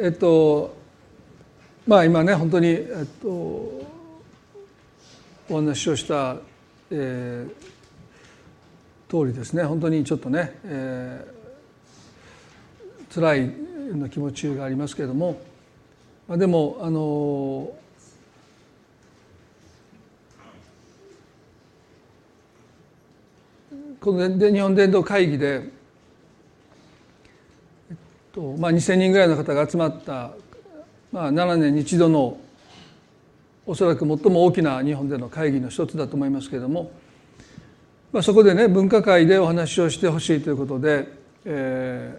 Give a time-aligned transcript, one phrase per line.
[0.00, 0.76] えっと
[1.86, 3.84] まあ今ね本当に、えっと、お
[5.48, 6.36] 話をした、
[6.90, 9.64] えー、通りですね。
[9.64, 13.52] 本当にちょっとね、えー、辛い
[13.96, 15.40] な気持ちがありますけれども、
[16.28, 17.72] まあ、でもあの
[24.00, 25.77] この日本伝道会議で、
[28.38, 30.30] とまあ、2,000人ぐらいの方が集まった、
[31.10, 32.38] まあ、7年に一度の
[33.66, 36.92] おそらく最も大きな日本での会議の一つだと思いますけれども、
[38.12, 41.08] まあ、そこでね分科会でお話をしてほしいということで、
[41.44, 42.16] え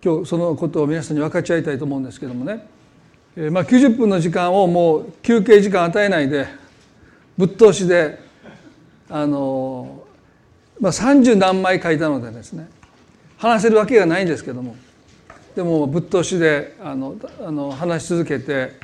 [0.00, 2.66] ー、今日そのことを皆さんに分かち合いたいと思うんですけどもね、
[3.36, 6.46] えーまあ、90分の時間をもう休憩時間与えないで
[7.36, 8.18] ぶっ通しで
[9.10, 10.02] あの
[10.80, 12.66] まあ、30何枚書いたのでですね
[13.42, 14.76] 話せるわけがないんですけども。
[15.56, 18.74] でもぶっ通しであのあの話し続けて、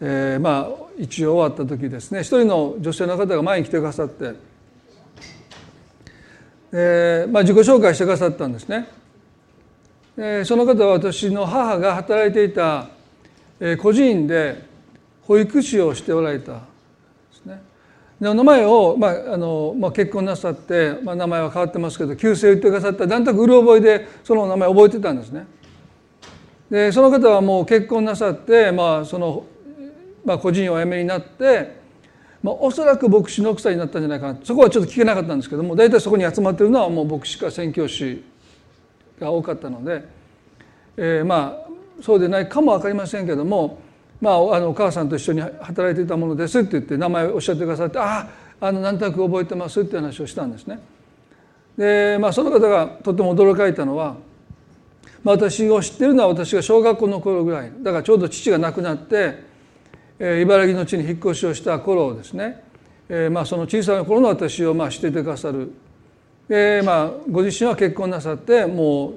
[0.00, 2.20] えー、まあ一応終わった時ですね。
[2.20, 4.34] 一人の女性の方が前に来てくださって、
[6.70, 8.86] えーまあ、自己紹介してくださったんですね。
[10.16, 12.90] えー、その方は私の母が働いていた、
[13.58, 14.62] えー、孤児院で
[15.22, 16.69] 保育士をしておられた。
[18.20, 25.46] 名前を、まああのまあ、結婚なさって、まあ、名前は変わってますけど旧姓を言ってくださったなんとなくうる覚えでその名前を覚えてたんですね。
[26.70, 29.44] でその方はもう結婚なさって、まあその
[30.24, 31.80] まあ、個人をお辞めになって、
[32.42, 38.22] まあ、おそらく牧師の奥さんになったんじゃないかなそこはちょっと聞けなかったんですけども大体そこに集まってるのはもう牧師か宣教師
[39.18, 40.04] が多かったので、
[40.96, 43.78] えー、まあそうでないかも分かりませんけども
[44.20, 48.28] まあ、あのお母さんと一緒に働いていたものですって言って名前をおっしゃってくださってあ
[48.60, 50.80] ああの何となく覚えてますって話をしたんですね。
[51.78, 54.16] で、まあ、その方がとても驚かれたのは、
[55.24, 59.42] まあ、私を知ってるのは私が小学校の頃ぐらいだからちょうど父が亡くなって、
[60.18, 62.62] えー、茨城の地に引っ越しをした頃ですね、
[63.08, 65.72] えー、まあその小さな頃の私をまあ知っていてくださる
[66.48, 69.14] で、まあ、ご自身は結婚なさっても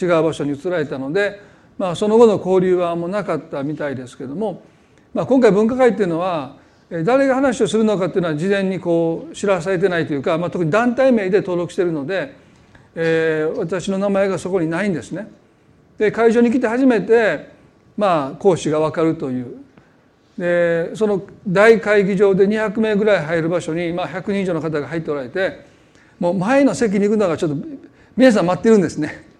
[0.00, 1.40] う違う場所に移られたので
[1.78, 4.62] まあ、その後の交流はもうなかったみたいですけども、
[5.12, 6.56] まあ、今回分科会っていうのは
[6.90, 12.36] 誰が話をするのかっていうのは事前にこう知らされてないというか、まあ、特に団体名で登録しているので、
[12.94, 15.28] えー、私の名前がそこにないんですね。
[15.98, 17.50] で会場に来て初めて、
[17.96, 19.64] まあ、講師が分かるという
[20.36, 25.64] でその大会議場で200名ぐらい入る場所に、まあ、100人以上の方が入っておられて
[26.18, 27.56] もう前の席に行くのがちょっと
[28.16, 29.33] 皆さん待ってるんですね。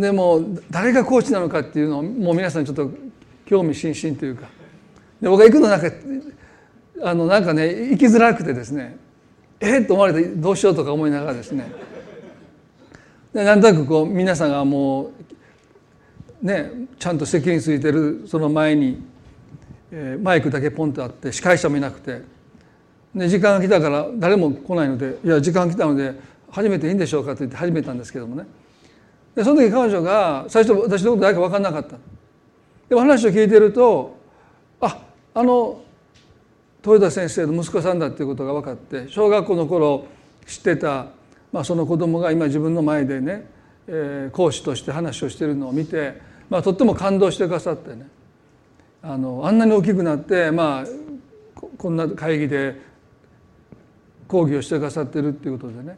[0.00, 2.90] でも誰がコーチなのかっていうのをもう皆さんちょっと
[3.44, 4.48] 興味津々というか。
[5.20, 5.90] で僕が行くのなんか
[7.02, 8.96] あのなんかね行きづらくてですね。
[9.60, 9.86] えっ？
[9.86, 11.70] と思われてどうしようとか思いながらですね。
[13.32, 15.12] でなんとなくこう皆さんがも
[16.42, 19.02] うねちゃんと席についてるその前に、
[19.92, 22.22] えー、マイクだけポンとあって司会者もいなくて。
[23.12, 26.14] で時間が来たから誰も来ないので「いや時間来たので
[26.48, 28.44] 始めていいんでしょうか」と言って始めたんですけどもね。
[29.34, 31.96] でその時彼女が最初私のこと誰か分かんなかった。
[32.88, 34.16] でも話を聞いてると
[34.80, 34.98] あ
[35.34, 35.82] あの
[36.84, 40.06] 豊田先生の息子さんだっていうことが分かって小学校の頃
[40.46, 41.06] 知ってた、
[41.52, 43.46] まあ、その子供が今自分の前でね、
[43.86, 48.08] えー、講師として話をしてるのを見て、まあ、とっても感動してくださってね。
[49.02, 50.84] あのあんなに大きくなって、まあ、
[51.78, 52.80] こんな会議で
[54.28, 55.96] 講義をしてくださってるっていうことでね。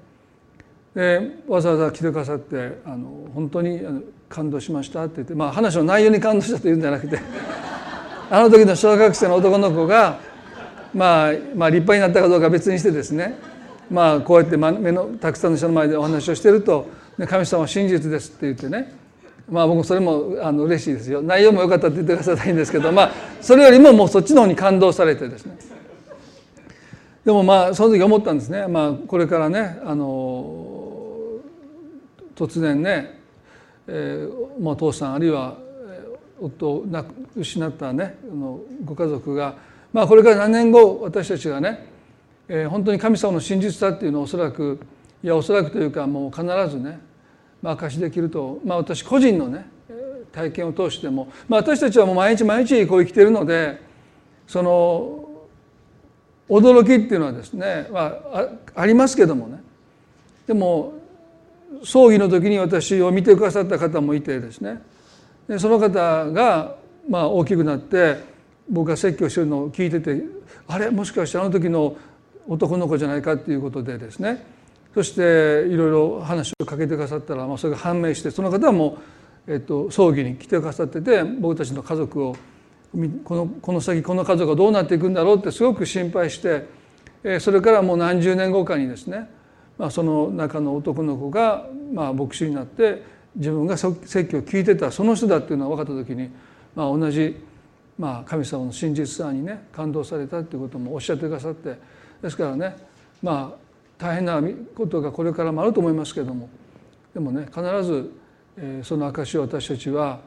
[0.94, 3.80] でわざわざ来てくださってあの本当に
[4.28, 7.19] 感動しましたって言って、まあ、話の内容に感動したというんじゃなくて
[8.30, 10.19] あの時の小学生の男の子が、
[10.94, 13.38] まあ、まあ立派になったかどうか別にしてですね、
[13.91, 16.86] まあ、こうやって目のたくさんの人の前でお話をしてると
[17.26, 18.92] 「神様は真実です」って言ってね
[19.50, 21.20] まあ僕それもあの嬉しいですよ。
[21.20, 23.10] 内容も良かったって言ってくださったらいいんですけどまあ
[23.41, 25.56] それよりももうそっちの方に感動されてですね。
[27.25, 30.71] でもまあその時思ったんですね、まあ、これからねあの
[32.34, 33.19] 突然ね、
[33.87, 35.56] えー、もう父さんあるいは
[36.40, 36.87] 夫を
[37.37, 39.55] 失ったねのご家族が、
[39.93, 41.87] まあ、これから何年後私たちがね、
[42.49, 44.81] えー、本当に神様の真実さっていうのをおそらく
[45.23, 46.99] いやおそらくというかもう必ずね、
[47.62, 49.67] まあ、証しできると、まあ、私個人のね
[50.32, 53.81] 体験を通しても、まあ、私たちはもう毎日毎日こう生きてるので
[54.46, 55.28] その
[56.49, 59.62] 驚きっていうのはですね、まあ、ありますけどもね。
[60.46, 60.93] でも
[61.84, 64.82] 葬儀の時に私を見てくださった方もいてですね。
[65.48, 66.76] でその方が
[67.08, 68.16] まあ大きくなって
[68.69, 70.22] 僕が説教してるのを聞いてて
[70.69, 70.90] あれ？
[70.90, 71.96] もしかしてあの時の
[72.46, 74.44] 男の子じゃないかっていうことでですね。
[74.94, 79.02] そしていろいろ話をかけてくださったら、まあ、それが判明してその方はもう
[79.48, 82.36] えっと、葬儀に来てくださってて僕たちの家族を
[83.25, 86.66] このこの先この家族がどうなっていくんだろうってすごく心配して、
[87.25, 89.30] えそれからもう何十年後かにですね、
[89.78, 93.02] まあ、その中の男の子が、まあ、牧師になって
[93.36, 96.30] 自分が説教を聞いてたその人だっていうのが分かった時に、
[96.74, 97.42] まあ、同じ、
[97.98, 101.76] まあ、神様の真実さにね感動されたっていうこともおっしゃってくださって
[102.20, 102.76] ですからね
[103.22, 103.62] まあ
[103.98, 104.42] 大変な
[104.74, 106.48] ことがこれからもあると思いますけども
[107.14, 108.12] でもね必ず
[108.82, 110.20] その証を私たちは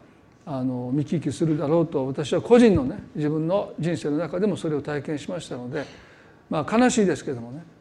[0.45, 5.85] あの見聞きするだろうと私は個人のね自分の人生の中でもそれを体験しましたので
[6.49, 7.74] まあ悲しいですけどもね。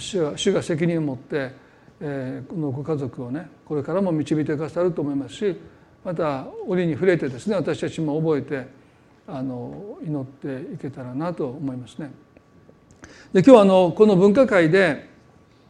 [0.00, 1.52] 主が主が責任を持って、
[2.00, 5.56] えー、このご家族をねこれからも導いてくださると思いますし
[6.04, 8.66] また折に触れてですね私たちも覚えて
[9.26, 12.10] あの祈っていけたらなと思いますね。
[13.32, 15.14] で今日はあのこの分科会で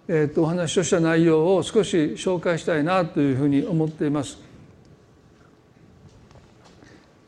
[0.07, 4.39] えー、とお話をした内容を少し紹介したいなというふうに思っています。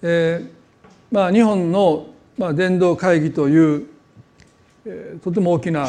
[0.02, 0.50] えー
[1.10, 3.86] まあ、日本の、まあ、伝道会議という、
[4.84, 5.88] えー、とても大きな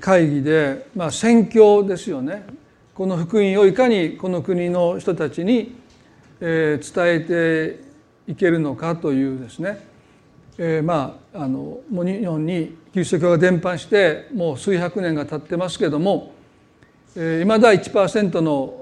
[0.00, 2.44] 会議で、まあ、宣教ですよね。
[2.94, 5.74] この福音をいかにこの国の人たちに、
[6.40, 7.20] 伝え
[8.26, 9.86] ていけるのかというですね。
[10.58, 16.34] えー、まああのもう日本にキリスト教が伝播してもう数百年が経ってますけども
[17.16, 18.74] いま、えー、だ1%の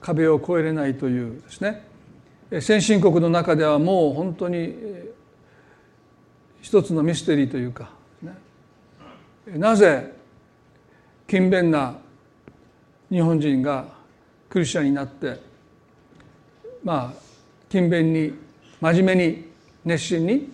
[0.00, 1.84] 壁を越えれないというですね。
[2.60, 4.72] 先進国の中ではもう本当に
[6.60, 7.90] 一つのミステリーというか、
[9.46, 10.12] なぜ
[11.28, 11.96] 勤勉な
[13.10, 13.86] 日本人が
[14.48, 15.40] クリスチャンになって
[16.82, 17.20] まあ
[17.68, 18.32] 勤勉に
[18.80, 19.44] 真面目に
[19.84, 20.50] 熱心に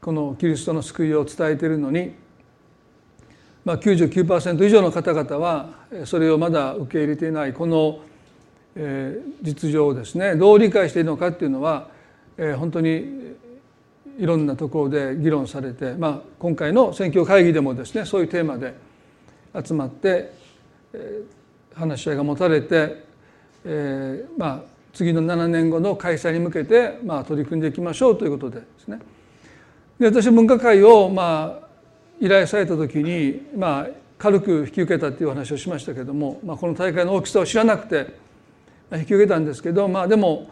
[0.00, 2.14] このキリストの救いを伝えているのに、
[3.64, 5.70] まあ、99%以上の方々は
[6.04, 8.00] それをまだ受け入れていないこの
[9.42, 11.88] 実情をですねどう理解しているのかっていうのは
[12.58, 13.25] 本当に
[14.18, 18.74] いろんなところで議論されて、まあ、今回の選挙会議でもですねそういうテーマで
[19.64, 20.32] 集まって
[21.74, 23.04] 話し合いが持たれて、
[23.64, 28.98] えー、まあ次の7年後の開催に向けて、まあ、取り組んでいきましょうということでですね。
[29.98, 31.68] で私文化会を、まあ、
[32.18, 33.86] 依頼された時に、まあ、
[34.16, 38.14] 軽く引き受けたっていう話をしましたけども、まあ、この大会の大きさを知らなくて
[38.90, 40.48] 引き受けたんですけど、まあ、でも、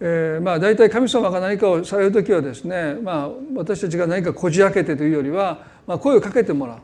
[0.00, 6.78] えー、まあ大体神様が何かをされる時はですね、まあ、私たちが何かこじ開けてというよりは、まあ、声をかけてもらう。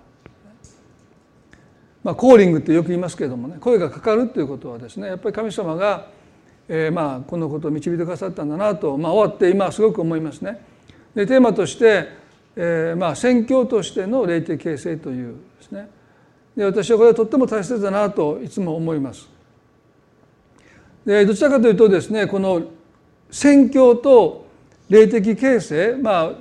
[2.02, 6.06] まあ、コーリングってよく言いますけれどもね声がかかるっていうことはですねやっぱり神様が
[6.69, 10.61] えー、まあこのことを導いてくださったんだなと、まあ、終わって今すごく思いますね。
[11.14, 12.08] でテーマとして、
[12.56, 15.88] えー、まあ宣教としての霊的形成というですね
[16.56, 19.28] で私はこれはとっても大切だなといつも思います。
[21.05, 22.62] でどちらかというとですねこの
[23.35, 24.47] 宣教と
[24.89, 26.33] 霊的形成まあ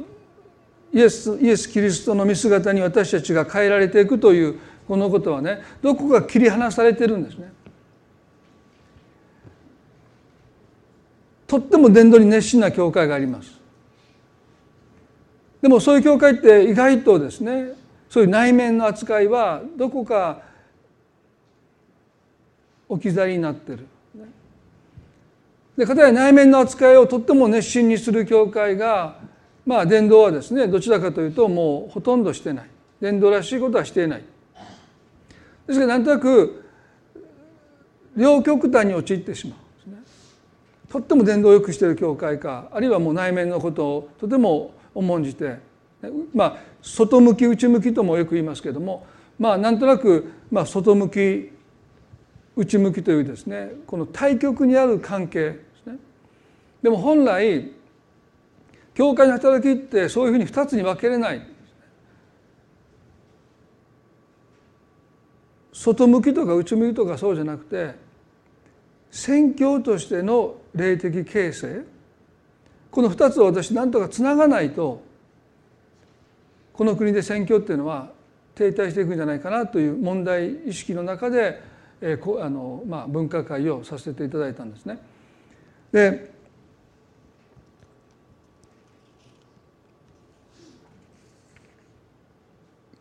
[0.93, 7.51] イエスイエス・キリストの見姿に私たちが変えられていくというこのことはねどこか切り離されてるんですね。
[11.47, 13.59] とっても伝道に熱心な教会があります
[15.61, 17.73] でもそういう教会って意外とですね
[18.09, 20.41] そういう内面の扱いはどこか
[22.89, 23.87] 置き去りになってる
[25.77, 29.19] でかたや内面の扱いをとっても熱心にする教会が
[29.65, 32.69] まあ伝道はですねどちらかというともうほとんどしてない。
[33.01, 34.23] 伝道らしいことはしていない。
[35.67, 36.63] ですからなんとなく
[38.15, 39.59] 両極端に陥ってしまう
[40.91, 45.57] とっても伝道をよくしている教会かあるいはもう内面のことをとても重んじて
[46.33, 49.07] まあ外向き内向きともよく言いますけれども
[49.39, 51.52] まあなんとなくまあ外向き
[52.55, 55.97] 内向きというですねこの対極にある関係ですね。
[56.81, 57.71] でも本来
[58.93, 61.47] 教会の働きってそういうふうに二つに分けれない。
[65.71, 67.95] 外向きとか内向きとかそうじゃなくて
[69.09, 71.81] 宣教としての霊的形成
[72.91, 75.03] この2つを私何とかつながないと
[76.73, 78.11] この国で宣教っていうのは
[78.55, 81.61] 停滞していくんじゃないかなという問題意識の中で、
[82.01, 84.99] えーあのまあ、文化会をさせていただいたんですね。
[85.91, 86.33] で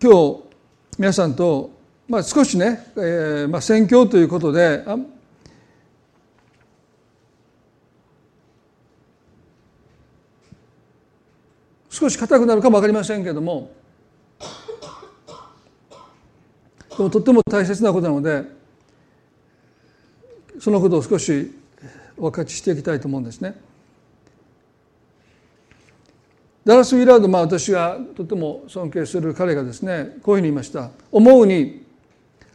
[0.03, 0.43] 今日
[0.99, 1.71] 皆さんと、
[2.09, 4.85] まあ、少しね、えーまあ、宣教ということで
[11.89, 13.71] 少し硬くなるかも分かりませんけれども
[16.97, 18.62] でもとっても大切なことなので
[20.63, 21.51] そのことを少し
[22.17, 23.57] お分かちしていきたいと思うんですね。
[26.65, 31.85] ダラス・ウィラード、まあ、私がとても尊敬する彼がですねこういうふうに言いました「思うに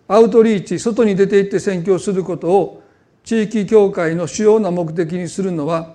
[0.08, 2.82] アウトリーチ外に出て行って宣教することを
[3.26, 5.94] 地域教会の主要な目的にするのは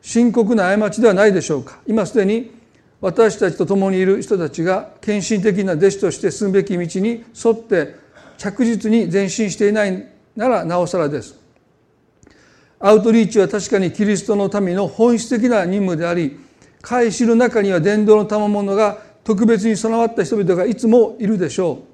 [0.00, 1.78] 深刻な過ちではないでしょうか。
[1.86, 2.50] 今すでに
[3.00, 7.94] 私たちと共にいる人たちが献身的な弟子として進むべき道に沿って
[8.36, 11.41] 着実に前進していないならなおさらです。
[12.84, 16.38] アウトリーチは確かにキリストの民の本質的な任務であり
[16.82, 21.84] 会知る中には伝道の賜物が特別に備わった人々がいつもいるでしょ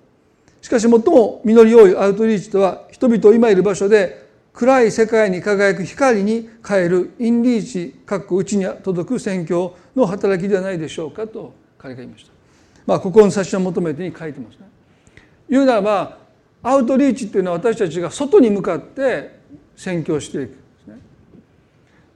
[0.62, 12.33] うしかし最も実り多いアウトリーチとは人々を今いる場所で暗い世界に輝く光に変えるインリーチかっこ内に届く宣教の働きではないでしょうかと彼が言いました。
[12.87, 14.68] まあここの差しを求めてに書いてますね。
[15.49, 16.18] 言うならば
[16.62, 19.38] アウトリーチっていうのは私たちが外に向かって
[19.76, 20.67] 宣教していく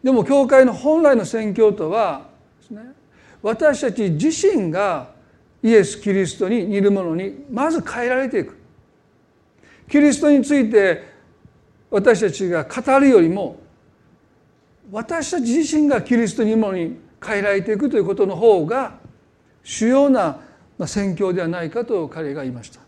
[0.02, 0.11] で。
[0.11, 2.28] も教会の本来の宣教とは
[2.61, 2.82] ですね
[3.42, 5.11] 私たち自身が
[5.62, 8.56] イエス・キリストに似るものにまず変えられていく。
[9.88, 11.04] キリストについて
[11.90, 13.61] 私たちが語るよりも
[14.90, 18.99] 私たち自身がキリストにものに変えられていくということの方が
[19.62, 20.40] 主要な
[20.87, 22.80] 宣教ではないかと彼が言いました。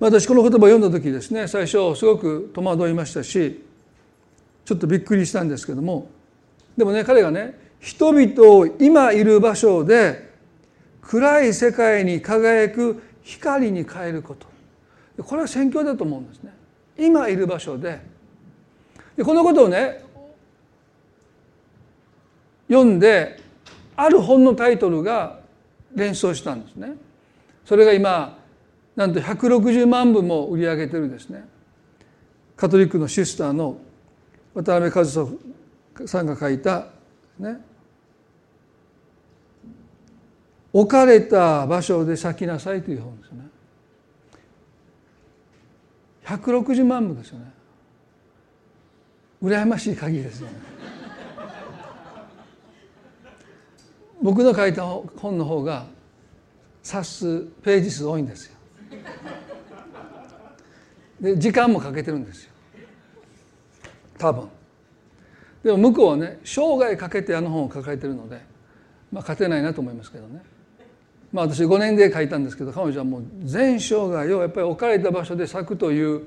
[0.00, 3.64] 私この言葉を読んだ時ですね最初すごく戸惑いましたし
[4.68, 6.10] ちょっとびっくりしたんですけども
[6.76, 10.28] でもね彼がね人々を今いる場所で
[11.00, 16.52] 暗い世界に輝く光に変えることこれは宣教だと思うんですね。
[16.98, 17.98] 今いる場所で
[19.16, 20.04] でこのことをね
[22.68, 23.40] 読んで
[23.96, 25.38] ある本のタイトルが
[25.94, 26.92] 連想したんですね。
[27.64, 28.36] それが今
[28.96, 31.48] なんと160万部も売り上げてるですね
[32.54, 33.78] カトリックのシスターの
[34.62, 35.38] 渡辺和人
[36.06, 36.88] さんが書いた
[37.38, 37.60] ね。
[40.72, 43.46] 置かれた場所で咲きなさいという本ですね。
[46.24, 47.52] 160万部ですよね。
[49.42, 50.54] 羨ましい限りですよね。
[54.20, 55.86] 僕の書いた本の方が
[56.82, 58.56] 冊数ページ数多いんですよ。
[61.20, 62.57] で時間もかけてるんですよ。
[64.18, 64.48] 多分。
[65.62, 68.40] でも向こうはね生涯かけてあの本を抱えてるので
[69.10, 70.42] まあ勝てないなと思いますけどね。
[71.32, 76.22] まあ、私5年で書いたんですけど彼女はもう全生涯をやっぱり置かれた場所で咲くという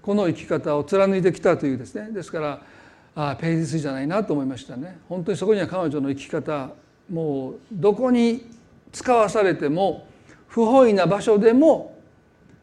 [0.00, 2.10] この生き方を貫いてきたというですね。
[2.10, 2.62] ですから
[3.14, 4.98] ああページ数じゃないなと思いましたね。
[5.08, 6.70] 本当にそこには彼女の生き方
[7.10, 8.46] もうどこに
[8.92, 10.06] 使わされても
[10.48, 11.96] 不本意な場所でも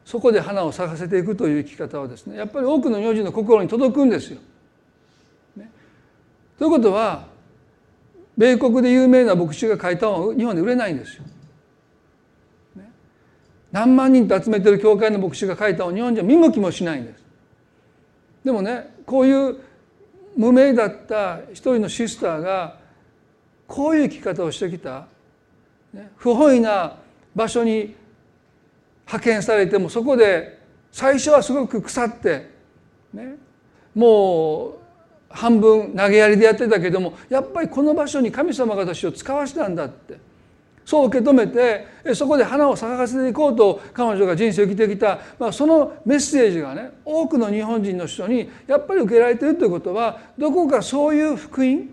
[0.06, 4.40] そこで花を咲かせていくという生き方はですねやっぱり多くの名字の心に届くんですよ。
[6.58, 7.28] ということは
[8.38, 11.24] 米国で有名な牧師が書いた本は日本で売れないんですよ。
[13.72, 17.24] 何万人と集めてる教会の牧師が書いた本日本じゃ見向きもしないんです。
[18.44, 19.58] でもねこういう
[20.38, 22.78] 無名だった一人のシスターが
[23.68, 25.08] こういう生き方をしてきた、
[26.18, 26.98] 不本意な
[27.36, 27.96] 場所に
[29.06, 30.60] 派遣されてもそこで
[30.92, 32.50] 最初はすごく腐って、
[33.14, 33.36] ね、
[33.96, 34.83] もう
[35.34, 40.32] 半分投げやりでやってたけどもやっぱりこの場所に神様が私を使わしたんだって。
[40.86, 51.90] そう受け止めてそこで花を咲かせていこうと彼女が人生を生きてきた、まあ、そのメッセージがね多くの日本人の人にやっぱり受けられてるということはどこかそういう福音？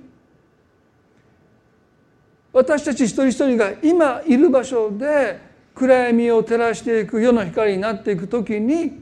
[2.53, 5.39] 私たち一人一人が今いる場所で
[5.73, 9.01] 暗闇を照らしていく世の光になっていく時に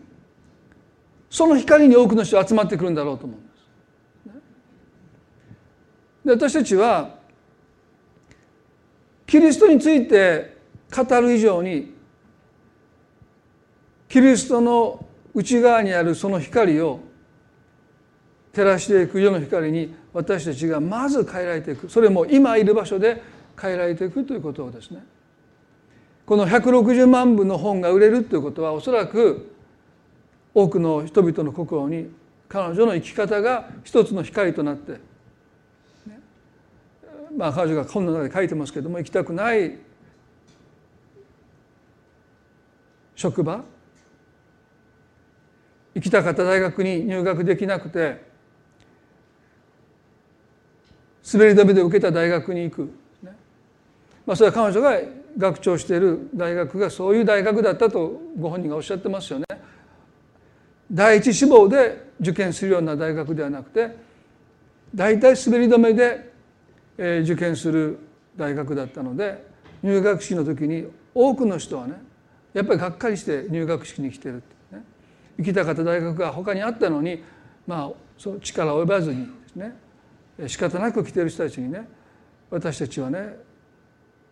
[1.30, 3.38] その光に多くの人集まってくるんだろうと思う。
[6.28, 6.46] で。
[6.46, 7.16] 私たちは
[9.26, 10.56] キリストについて
[10.94, 11.94] 語る以上に
[14.08, 15.04] キリストの
[15.34, 17.00] 内側にあるその光を
[18.52, 23.22] 照らしていく世の光に私たちがまず変えられていくそれも今いる場所で
[23.60, 25.04] 変えられていくということをですね
[26.24, 29.54] この160万部の本が売れるということはおそらく
[30.54, 32.10] 多くの人々の心に
[32.48, 35.07] 彼女の生き方が一つの光となって
[37.36, 39.78] まあ、彼女が本の中で書いてますけども行きたくない
[43.14, 43.64] 職場？
[45.94, 48.22] 行きたかった大学に入学できなくて
[51.32, 52.90] 滑り止めで受けた大学に行く、
[54.24, 55.00] まあ、それは彼女が
[55.36, 59.44] 学長している大学がそういう大学だったとご本人がおっしゃってますよね。
[60.90, 63.94] 第一志望で受験するような大学ではなくて
[64.94, 66.27] 大体滑り止めで
[66.98, 67.98] 受験する
[68.36, 69.46] 大学だったので
[69.82, 71.94] 入学式の時に多くの人はね
[72.52, 74.84] やっぱりがっかりして入学式に来てるってね。
[75.38, 77.22] 行きたかった大学が他にあったのに
[77.66, 79.76] まあその力を及ばずにですね
[80.48, 81.88] 仕方なく来てる人たちにね
[82.50, 83.36] 私たちはね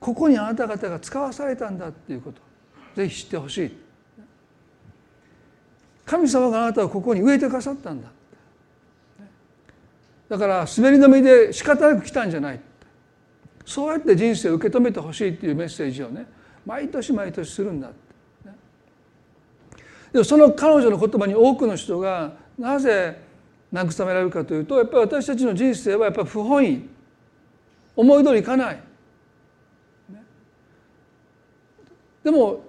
[0.01, 2.41] ここにあなた方が使わされたんだっていうこと
[2.97, 3.87] ぜひ知ってほしい。
[6.05, 8.09] 神様があなたをここに植えてくださったんだ。
[10.29, 12.61] だから滑り止めで仕方なく来たんじゃない。
[13.65, 16.27] そうやって人生を受け止めてほしいっていうメッセージをね
[16.65, 17.91] 毎年毎年するんだ
[20.13, 23.21] でもその彼女の言葉に多くの人がなぜ
[23.73, 26.89] 慰められるかというとやっぱり私たちの人生はやっぱり不本意。
[27.97, 28.81] 思い通りいかない。
[32.23, 32.65] でも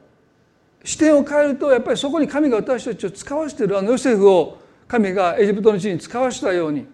[0.83, 6.87] 視点を変えるとやっぱりそこに神が私たちを使わせているあのヨセフを神がエジプトの地に使わせたように、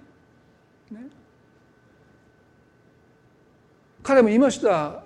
[4.03, 5.01] 彼も言いました。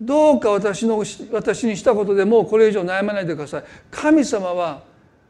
[0.00, 3.64] どうか私の私にしたことでもうこれ以上悩まないでください。
[3.90, 4.82] 神様は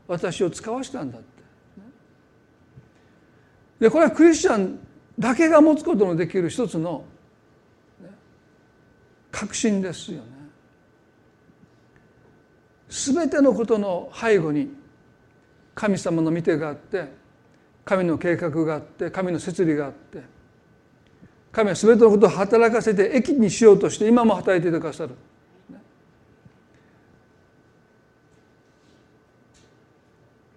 [0.07, 1.29] 私を使わせたんだって。
[3.81, 4.79] でこれはクリスチャン
[5.19, 7.05] だけが持つことのできる一つの
[9.31, 10.25] 確信ですよね。
[12.89, 14.69] 全てのことの背後に
[15.75, 17.05] 神様の御手があって
[17.85, 20.40] 神の計画があって神の摂理があって
[21.53, 25.15] 神は全てのことを働かせて益にしようとして今も働いていてくださる。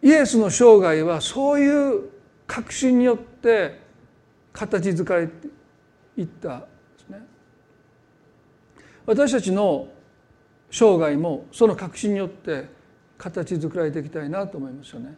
[0.04, 2.10] イエスの生涯はそういう
[2.46, 3.80] 確信によって
[4.52, 5.48] 形づかれて
[6.18, 6.66] いったで
[7.06, 7.26] すね。
[9.06, 9.88] 私たちの
[10.70, 12.68] 生涯もその確信によって
[13.18, 15.16] 形作られていきたいなと思いますよね。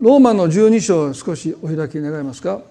[0.00, 2.62] ローマの12章少しお開き願えますか？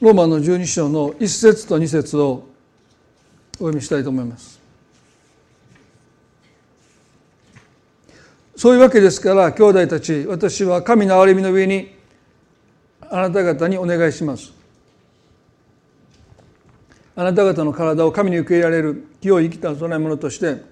[0.00, 2.46] ローマの12章の1節と2節を
[3.54, 4.60] お読みしたいと思います。
[8.56, 11.94] そういうわけですから兄弟たち私は神の憐れみの上に
[13.10, 14.52] あなた方にお願いします。
[17.16, 20.62] あなた方の体を神に受け入れられる清い生きた供え物として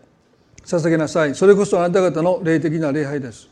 [0.65, 1.35] 捧げなさい。
[1.35, 3.49] それこそあなた方の霊的な礼拝です。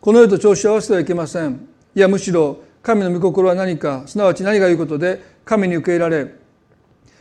[0.00, 1.68] この世と調子を合わせてはいけません。
[1.96, 6.34] いやむしろ神の御心は何かすなわち何がいうことで神に受け入れられ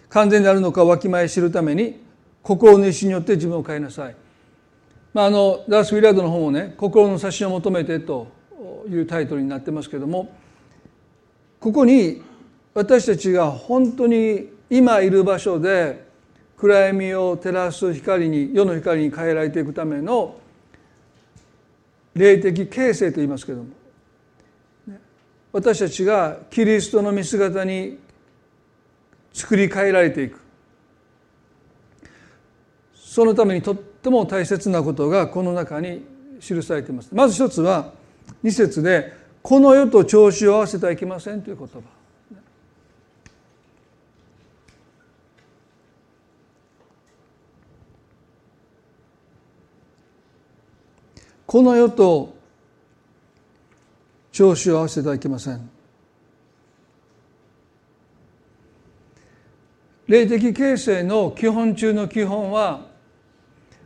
[0.09, 2.03] 完全であるのかわきまえ知るために
[2.43, 4.15] 心の意志によって自分を変えなさい。
[5.13, 8.27] まあ、あのダース・ウィラードの本をね「心の指しを求めて」と
[8.89, 10.35] いうタイトルになってますけども
[11.59, 12.21] ここに
[12.73, 16.03] 私たちが本当に今いる場所で
[16.57, 20.35] 暗闇を照らす光に世の光に変えられていくための
[22.15, 23.67] 霊的形成と言いますけども
[25.53, 27.99] 私たちがキリストの見姿に
[29.31, 30.39] 作り変えられていく。
[32.95, 36.03] そのためにとっても大切なことがこの中に
[36.39, 37.09] 記されています。
[37.13, 37.93] まず一つは
[38.41, 39.13] 二節で
[39.43, 41.81] 「この世と調子を合わせてはいけません」という言葉。
[51.45, 52.33] この世と
[54.33, 55.69] 調子を合わせてはいけません。
[60.07, 62.87] 霊的形成の基本中の基本は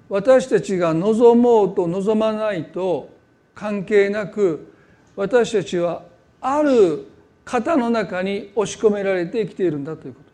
[0.10, 3.10] 私たちが望もうと望まないと
[3.54, 4.74] 関係なく
[5.16, 6.04] 私たちは
[6.42, 7.08] ある
[7.46, 10.28] 型の中に押し込められて生きているんだということ。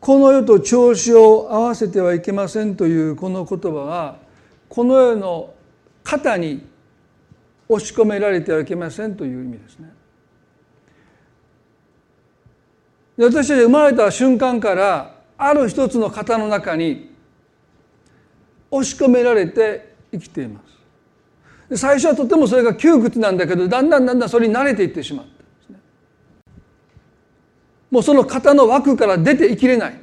[0.00, 4.16] この世と調子を合わせてはいけませんというこの言葉は
[4.68, 5.54] この世の
[6.02, 6.67] 型に
[7.68, 9.92] 押し込められてはいけませんという意味ですね。
[13.18, 17.12] 私たち生まれた瞬間からある一つの型の中に
[18.70, 20.60] 押し込められて生きていま
[21.70, 21.78] す。
[21.78, 25.78] 最初はとてもそれが窮屈なんだけどだんだんだんだんそれに慣れていってしまったんですね。
[27.90, 30.00] もうその型の枠から出ていきれない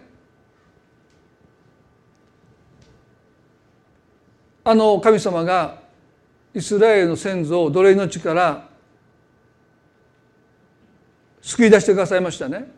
[4.64, 5.85] あの神様が
[6.56, 8.70] イスラエルの先祖を奴隷の地から
[11.42, 12.72] 救い出してくださいましたね。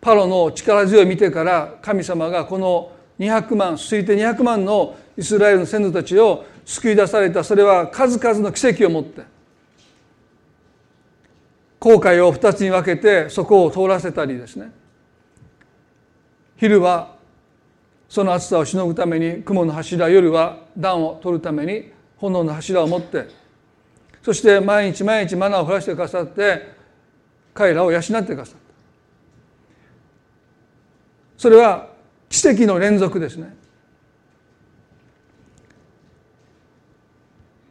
[0.00, 7.42] パロの力強い見てから神様がこの200万推定200万のイスラエルの先祖たちを救い出された。
[7.42, 9.22] それは数々の奇跡をもって
[11.80, 14.70] 航海を2つに分けてそこを通らせたりですね。
[16.56, 17.16] 昼は
[18.08, 23.28] その暑さをしのぐために雲の柱夜は暖を取るために炎の柱を持って
[24.22, 26.74] そして毎日毎日マナーを降らしてくださって
[27.54, 28.58] 彼らを養ってくださった。
[31.38, 31.88] それは
[32.28, 33.54] 奇跡の連続ですね。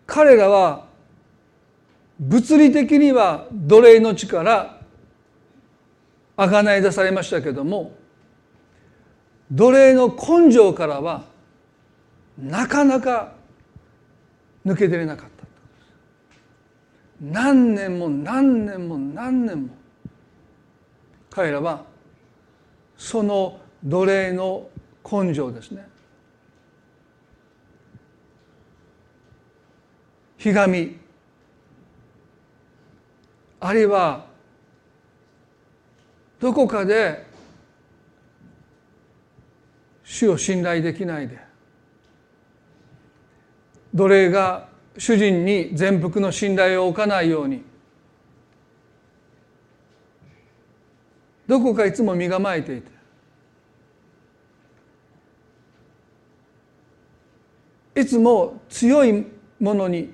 [0.08, 0.86] 彼らは
[2.20, 4.80] 物理的には奴隷の地から
[6.38, 7.92] あがない出されましたけども
[9.52, 11.26] 奴隷の根性からは
[12.38, 13.35] なかなか
[14.66, 15.46] 抜け出れなかった。
[17.22, 19.76] 何年も何年も何年も
[21.30, 21.86] 彼らは
[22.98, 24.68] その奴隷の
[25.10, 25.88] 根性ですね。
[30.38, 30.98] ひがみ
[33.60, 34.26] あるいは
[36.40, 37.26] どこかで
[40.04, 41.45] 主を信頼できないで
[43.96, 47.64] 奴隷が主人に全幅の信頼を置かないように。
[51.48, 52.92] どこかいつも身構えていて。
[58.02, 59.26] いつも強い
[59.60, 60.12] ものに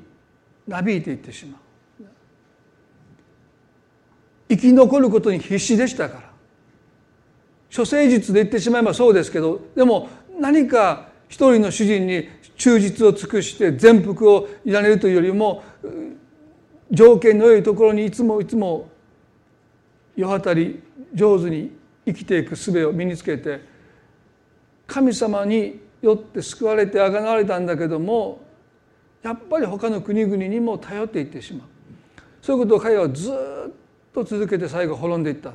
[0.67, 1.61] なびいていってしまう。
[4.49, 6.31] 生き残ることに必死でしたから。
[7.75, 12.27] 処世術で言ってしまえばそうですけどでも何か一人の主人に
[12.61, 15.63] 忠実を尽くして全幅を委ねるというよりも
[16.91, 18.87] 条件の良いところにいつもいつも
[20.15, 20.79] 世渡り
[21.11, 23.61] 上手に生きていく術を身につけて
[24.85, 28.43] 神様によって救われてあがなわれたんだけども
[29.23, 31.67] やっぱり他の国々にも頼っていってしまう。
[32.43, 33.33] そういうことを彼はずっ
[34.13, 35.53] と続けて最後滅んでいった。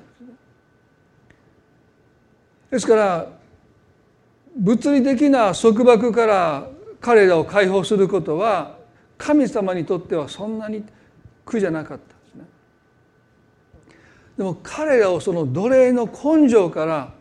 [2.69, 3.31] ですから
[4.57, 6.76] 物理的な束縛から
[7.07, 8.79] 彼らを解放することは
[9.17, 10.83] 神様にとってはそんなに
[11.45, 12.45] 苦じゃなかったですね。
[14.37, 17.13] でも彼らをその奴隷の根性から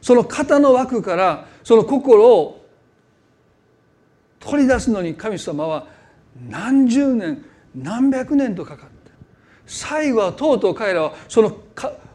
[0.00, 2.66] その型の枠からその心を
[4.40, 5.88] 取り出すのに神様は
[6.48, 9.10] 何十年何百年とかかって
[9.66, 11.54] 最後はとうとう彼らはその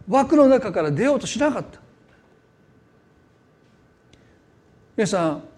[0.09, 1.79] 枠の中から出ようとしなかった
[4.97, 5.52] 皆さん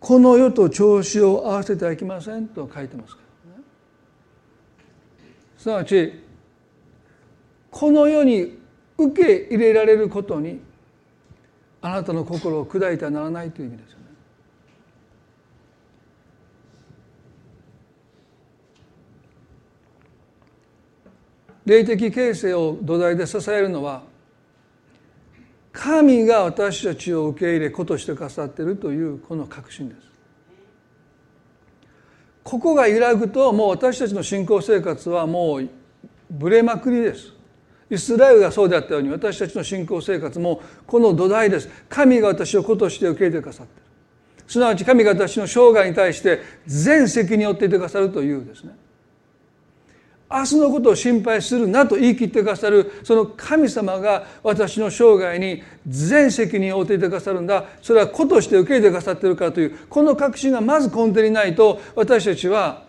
[0.00, 3.64] この世と調子を合わせてはいけませんと書いてますからね
[5.56, 6.12] すなわち
[7.70, 8.58] この世に
[8.96, 10.60] 受け入れられることに
[11.80, 14.04] あなたの心を砕いてはならないという意味ですよね。
[21.66, 24.02] 霊的形成を土台で支えるのは
[25.78, 30.00] 神が私たちを受け入れ子としてくださっているというこの確信です。
[32.42, 35.68] ここが揺らぐともう私たちの信仰生活はもう
[36.28, 37.32] ぶれまくりです。
[37.90, 41.68] イスラエルがそうであったように私たちの信仰生活もこの土台です。
[41.88, 43.82] 神が私を子として受け入れてくださっている。
[44.48, 48.76] すなわち神が私の生涯に対して全責任を負っていてくださるというですね。
[50.30, 57.64] 明日のことを心配するなと言い切ってくださるその神様が私の生涯に全責任を負っていてくださるんだ。
[57.80, 62.84] それは子として受け入れてくださってるからというこの確信がまず根底にないと私たちは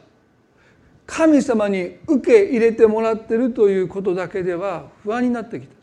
[1.05, 5.79] 神様に受け入れてもらってるということだけでは不安になってきて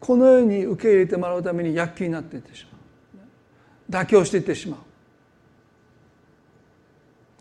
[0.00, 2.70] このように受け入れてもらうために躍起になっていってしま
[3.98, 4.04] う。
[4.04, 4.80] 妥協していってしまう。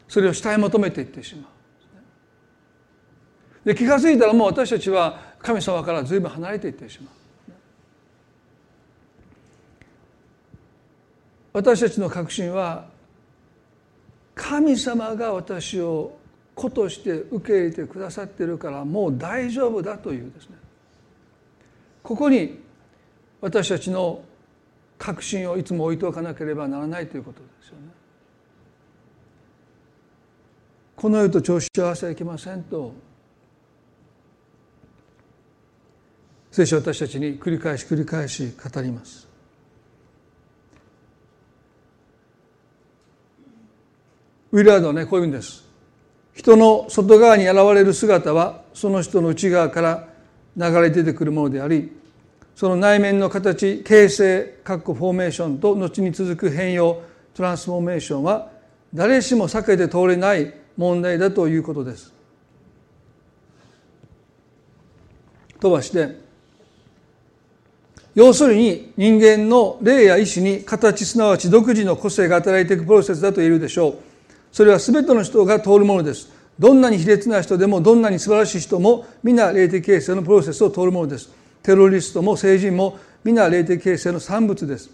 [0.10, 1.59] それを慕い求めていってしまう。
[3.70, 7.14] で気が付いたらもう私たちは神様から随分離れていってしまう
[11.54, 12.88] 私たちの確信は
[14.34, 16.18] 神様が私を
[16.56, 20.58] 子として受け入れてくださってるからもう大丈夫だというですね
[22.02, 22.58] ここに
[23.40, 24.24] 私たちの
[24.98, 27.84] 確信をいつも置いておかなければならないということですよね。
[30.96, 33.09] この世と調子合わせはいけませんと
[36.60, 39.30] 聖書は私たちに繰り返し繰り返し語ります
[44.52, 45.64] ウィラードはねこういうんです
[46.34, 50.10] 人の外側に現れる姿はその人の内側から
[50.58, 51.94] 流れ出てくるものであり
[52.56, 57.02] その内面の形形成フォーメーションと後に続く変容
[57.36, 58.52] トランスフォーメーションは
[58.94, 62.14] 誰しも避けて通れない問題だということです。
[65.62, 66.29] 飛ばして
[68.16, 73.96] 要するに人間の霊や意志に形すなわち独自の個性が働いていくプロセスだと言えるでしょう。
[74.52, 76.30] それは全ての人が通るものです。
[76.58, 81.30] どんなに卑劣な人でもどんなに素晴らしい人も皆霊的形成のプロセスを通るものです。
[81.64, 84.90] テロリストも成人も皆霊的形成の産物です。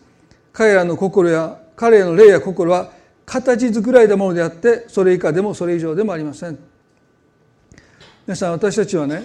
[0.51, 2.91] 彼らの心や彼らの霊や心は
[3.25, 6.57] 形作られたものであってそれ以下でもそれ以上でもありません。
[8.27, 9.23] 皆さん私たちはね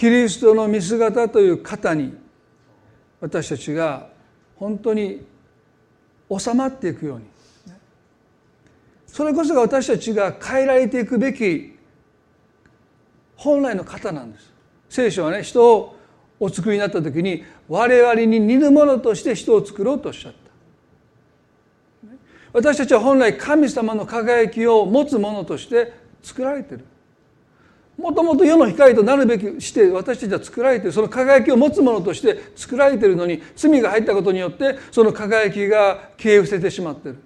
[0.00, 2.14] キリストの見姿という型に
[3.20, 4.08] 私たちが
[4.56, 5.26] 本当に
[6.38, 7.24] 収まっていくように。
[9.06, 11.76] それこそが私たちが変えられていくべき
[13.36, 14.50] 本来の型なんです。
[14.88, 15.94] 聖書はね人を
[16.38, 20.38] お作りになった時に我々に似るものとして人を作ろうとおっしゃった。
[22.54, 26.86] 私たちは本来神様の輝きを持つものとして作られてる。
[28.00, 37.18] もともと世の光となるべきして私たちは作られているその輝きを持つものとして作られているのに罪が入ったことによってその輝きが消え失せてしまっている。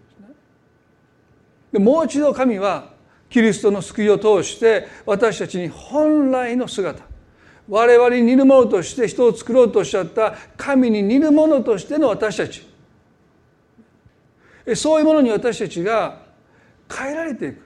[1.72, 2.90] でもう一度神は
[3.30, 7.04] キリストの救いを通して私たちに本来の姿
[7.68, 12.66] 我々に似るものとして人を作ろうとおっしゃった神に似るものとしての私たち。
[14.74, 16.22] そういうものに私たちが
[16.92, 17.63] 変えられていく。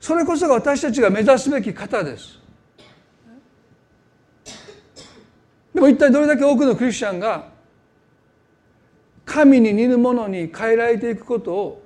[0.00, 2.40] それこそが私たちが目指すべき方です
[5.74, 7.48] でも一体どれだけ多くのクリスチャンが
[9.24, 11.82] 神に似るものに変えられていくことを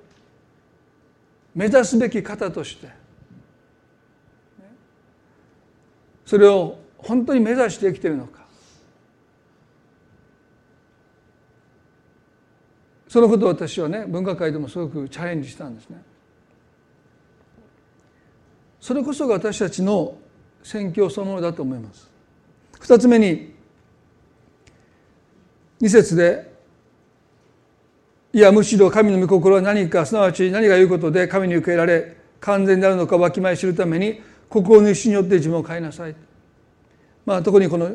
[1.55, 2.89] 目指すべき方として
[6.25, 8.45] それを本当に目指して生きているのか
[13.09, 16.03] そのことを私はね文化会でもすごくチャレンジしたんですね。
[18.85, 20.15] それこそが私たちの
[20.63, 22.11] 宣教そのものだと思います。
[22.81, 23.55] 二つ目に
[25.81, 26.53] 二節で
[28.35, 34.21] いやむしろ神の御心は何かすなわち何が言うことで神に受け入れられ完全であるのかわきまえ知るために
[34.51, 36.15] 心の意志によって自分を変えなさい。
[37.25, 37.91] まあ特にこの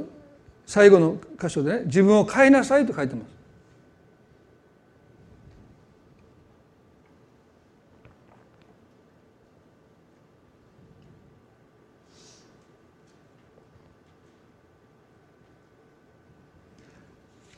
[0.66, 3.39] 最後の箇所でね自分を変えなさいと書いてます。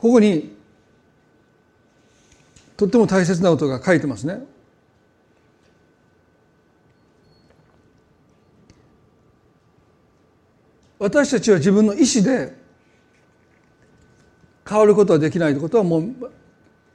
[0.02, 0.52] ここに
[2.76, 4.40] とっても大切なことが書いてますね。
[10.98, 12.52] 私たちは自分の意思で
[14.68, 16.32] 変わることはできないということはもう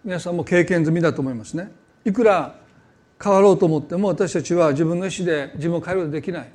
[0.03, 1.71] 皆さんも経験済みだと思いますね。
[2.03, 2.59] いくら
[3.23, 6.49] 変わろうと思っても私たちは自分の意思で自分を変えることができない。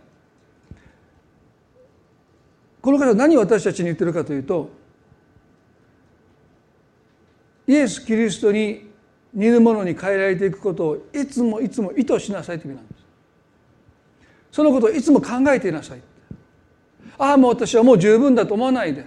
[2.82, 4.81] この方は何を私たちに言ってるかというと
[7.72, 8.90] イエス・キリストに
[9.32, 13.02] 似るものに変えられていくことをいつもいつも意図しなさいという意味なんです。
[14.52, 16.00] そのことをいつも考えていなさい。
[17.16, 19.06] ああもう私はもう十分だと思わないで。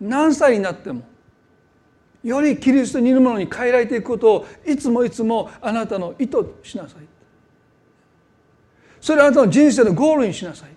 [0.00, 1.02] 何歳になっても
[2.24, 7.02] よりキリストに似るものに変えられていくことをいつもいつもあなたの意図しなさい。
[9.00, 10.70] それはあなたの人生のゴールにしなさい。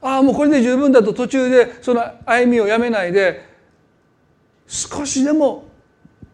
[0.00, 3.51] ああもうこれで十分だと途中でその歩みをやめないで
[4.72, 5.64] 少しでも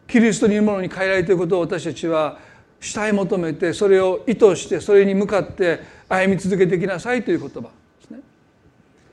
[0.07, 2.39] キリストにいるものに変えられていることを私たちは
[2.79, 7.69] 主い求めてそれを意図してそれに向かって歩み続けていきなさいという言葉で
[8.07, 8.21] すね。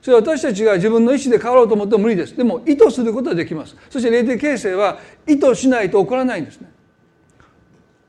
[0.00, 2.36] それは私たちが自分の意思で変わろうと思っても無理です。
[2.36, 3.74] でも意図することはできます。
[3.90, 6.70] そして霊的形成は意図しないと起こらないんですね。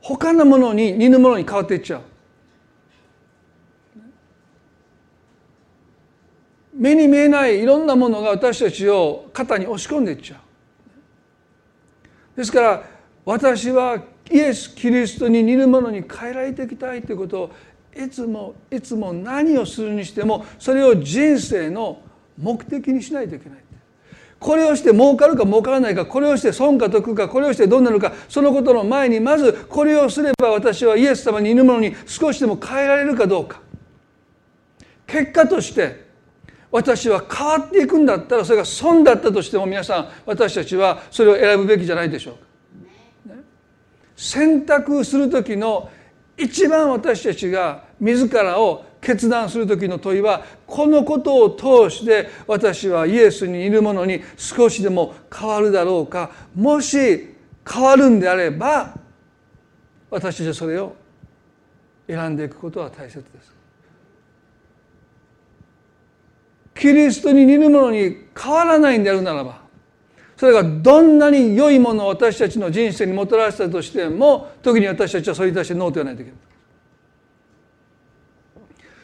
[0.02, 2.02] 他のものに似ぬものに変わっていっちゃう。
[6.76, 10.47] 目に見えないいろんなものが私たちを肩に押し込んでいっちゃう。
[12.38, 12.84] ですから
[13.26, 13.98] 私は
[14.32, 17.52] イエス・キリストに似るものに変えられていきたいということを
[17.96, 22.00] いつもいつも何をするにしてもそれを人生の
[22.38, 23.60] 目的にしないといけない。
[24.40, 33.62] これをして儲かるか儲からないかこれをして損か得かこれをしてどうなるかそのことの前にまずこれをすれば私はイエス様にいるものに少しでも変えられるかどうか。
[35.08, 36.07] 結果として
[36.78, 42.34] 私は変わっていくんだったらそれが損だったとしても皆さん私たちはそれを選ぶべきじゃないでしょ
[43.26, 43.34] うか。
[43.36, 43.42] ね、
[44.16, 45.90] 選択する時の
[46.38, 57.36] 一番私たちが自らを決断する時の問いはこのことを通して私はイエスにいるものに少しでも変わるだろうかもし
[57.68, 58.94] 変わるんであれば
[60.12, 60.96] 私たちはそれを
[62.08, 63.57] 選んでいくことは大切です。
[66.80, 69.68] キリストに似るものに変わらないんであるならば
[70.38, 76.40] それがどんなに良いものを私たちの人生にもたらしたとしても時に私たちはそれに対してノーと言わないといけない。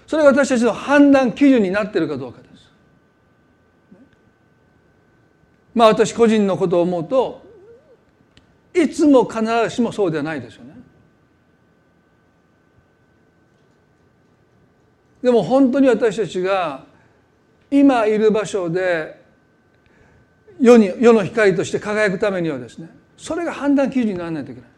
[0.05, 2.71] それが私たちの判断基準になっているかどうかです。
[5.73, 7.41] まあ私個人のことを思うと
[8.75, 10.75] いつも必ずしもそうではないですよね。
[15.23, 16.85] でも本当に私たちが
[17.73, 19.19] 今いる場所で
[20.61, 24.69] 世に世の光として輝くためにはですねそれが判断基準にならないといけない。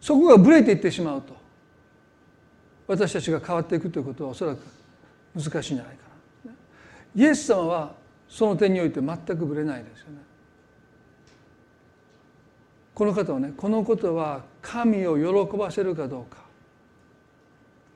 [0.00, 1.36] そこがぶれていってしまうと
[2.88, 4.58] 私たちが変わっていくということはおそらく
[5.36, 6.02] 難しいんじゃないか
[6.46, 6.52] な。
[7.14, 7.92] イエス様は
[8.28, 10.16] その点において全くぶれないですよね。
[12.94, 16.38] この方はねこのことは神を喜ばせるかどうか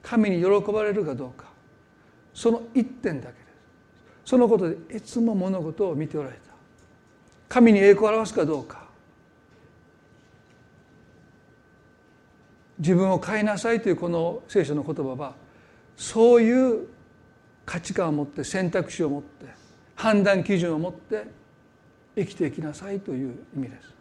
[0.00, 1.53] 神に喜ばれるかどうか
[2.34, 3.38] その一点だけで
[4.24, 4.30] す。
[4.30, 6.40] そのことでいつも物事を見ておられた。
[7.48, 8.84] 神に栄光を表すかどうか。
[12.78, 15.34] 自分を変えなさいというこの聖書の言葉は
[15.96, 16.88] そういう
[17.64, 19.46] 価値観を持って選択肢を持って
[19.94, 21.24] 判断基準を持って
[22.16, 23.94] 生きていきなさいという意味です。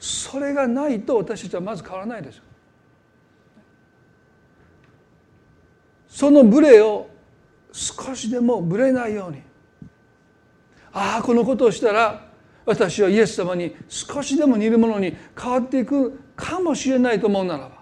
[0.00, 2.40] それがないと私たちはまず変わらないです
[6.08, 7.08] そのブレを
[7.72, 9.42] 少しでもぶれないように
[10.92, 12.28] ああこのことをしたら
[12.66, 17.80] 私はイエス様に少しでも似るものに変わっていくかもしれないと思うならば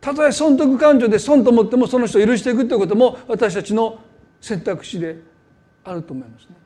[0.00, 4.00] たとえ損得感情で損と思ってもその人を許していくということも私たちの
[4.40, 5.18] 選択肢で
[5.82, 6.56] あると思いますね。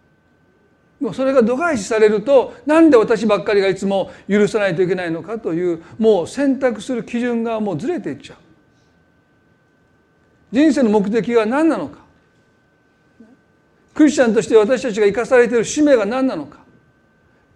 [1.01, 8.39] でもそれが度外視されるとなんで私ばっかりがいつも許さないといけないのかというもう選択する基準がもうずれていっちゃう。
[10.51, 11.99] 人生の目的は何なのか？
[13.95, 16.61] クリスチャンとして私たちが生かされている使命が何なのか？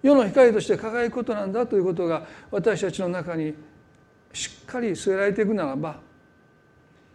[0.03, 3.55] 世の光として輝くことなんだということが私たちの中に
[4.33, 6.01] しっかり据えられていくならば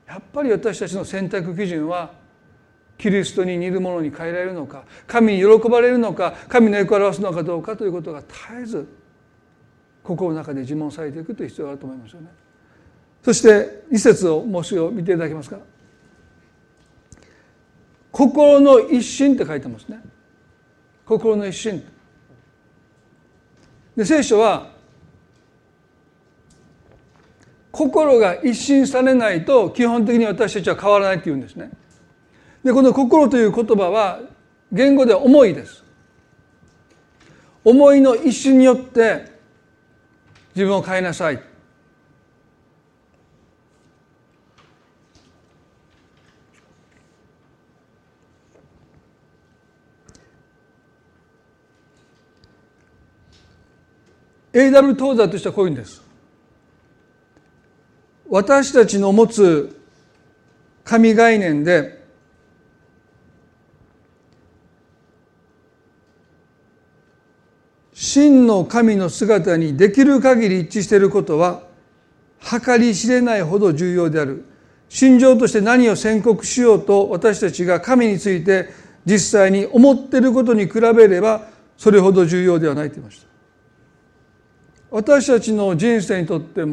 [0.07, 2.11] やっぱり私たちの選択基準は
[2.97, 4.85] キリストに似るものに変えられるのか？
[5.05, 6.33] 神に喜ばれるのか？
[6.47, 8.87] 神の栄光を表すのかどうかということが絶えず
[10.03, 12.29] 心の中で自問されていくという必要があると思いますよね。
[13.27, 15.57] そして一節をもう一度見ていただけますか。
[18.09, 19.99] 心の一心って書いてますね。
[21.05, 21.85] 心の一心。
[23.97, 24.71] で聖書は
[27.69, 31.71] 心が一新されないと基本的に私たちは変わらないっていうんですね。
[32.63, 34.21] でこの心という言葉は
[34.71, 35.83] 言語で思いです。
[37.65, 39.25] 思いの一瞬によって
[40.55, 41.56] 自分を変えなさい。
[54.57, 56.01] エイダル東西としてはこういうんです。
[58.27, 59.79] 私たちの持つ
[60.83, 62.03] 神概念で
[67.93, 71.61] 真の神の姿にできる限り一致していることは
[72.41, 74.43] 計り知れないほど重要である。
[74.89, 78.69] 心情として何を宣告しようと私たちが神について
[79.05, 81.47] 実際に思っていることに比べれば
[81.77, 83.36] それほど重要ではないと言いました。
[84.89, 86.67] 私たちの人生にとって最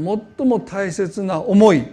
[0.46, 1.84] も大切な思い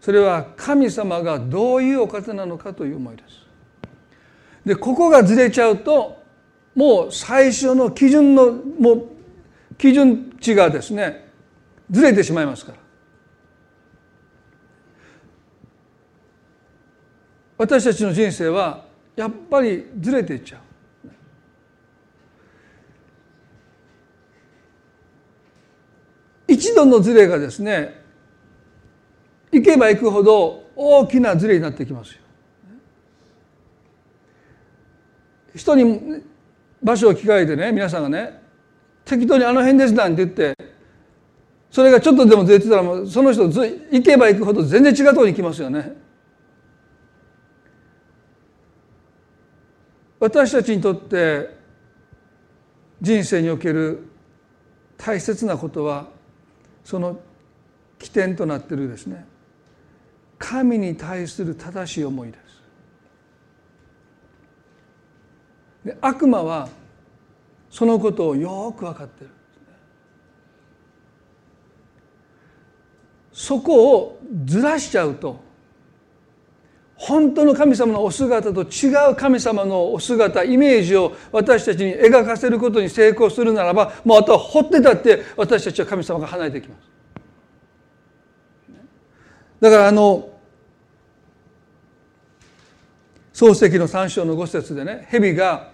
[0.00, 3.40] それは神様がどういうお方なのかという思いです。
[4.64, 6.22] でここがずれちゃうと
[6.74, 9.06] もう最初の基準のもう
[9.76, 11.28] 基準値がですね
[11.90, 12.78] ずれてしまいますから。
[17.58, 18.86] 私たちの人生は
[19.16, 20.60] やっぱりずれていっちゃう。
[26.50, 28.02] 一度のズレがですね
[29.52, 32.20] 行けば行くほど大きなズレになってきますよ。
[35.54, 36.22] 人に
[36.82, 38.42] 場所を聞かれてね皆さんがね
[39.04, 40.54] 適当にあの辺ですなんて言って
[41.70, 43.60] それがちょっとでもずれてたらもうその人ず
[43.92, 45.92] 行けば行くほど全然違うところに行きますよね。
[50.18, 51.56] 私たちにとって
[53.00, 54.10] 人生における
[54.96, 56.08] 大切なことは
[56.84, 57.20] その
[57.98, 59.26] 起点となっているですね。
[60.38, 62.40] 神に対する正しい思いです。
[65.84, 66.68] で悪魔は
[67.70, 69.32] そのことをよく分かっている。
[73.32, 75.40] そこをずらしちゃうと
[77.02, 86.80] 本当の神様のお姿と違う神様のお姿イメージを私たちに描かせることに成功するならばもうあとは掘ってたって私たちは神様が離れていきます。
[89.60, 90.28] だからあの
[93.32, 95.70] 漱石の三章の五節でね蛇が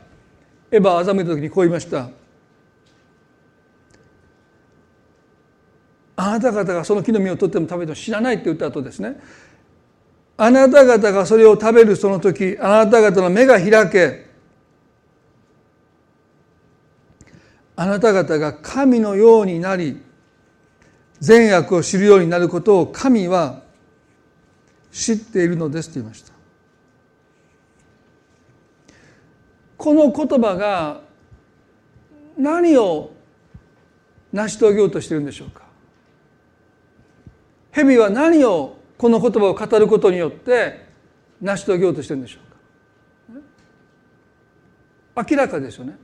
[0.70, 2.08] エヴァを欺いた時にこう言いました。
[6.14, 9.20] あなた方がその木の実を取っても食べても死なないって言った後ですね
[10.38, 14.26] あなた方がそれを食べるその時あなた方の目が開け
[17.74, 20.02] あなた方が神のようになり
[21.20, 23.62] 善悪を知るようになることを神は
[24.90, 26.32] 知っているのですと言いました。
[29.76, 31.02] この言葉が
[32.38, 33.12] 何を
[34.32, 35.62] 成し遂げようとしてるんでしょうか。
[37.72, 40.86] 蛇は何をこの言葉を語ることによって
[41.40, 42.38] 成し遂げようとしてるんでしょ
[43.30, 43.34] う
[45.14, 45.30] か？
[45.30, 45.96] 明らかですよね。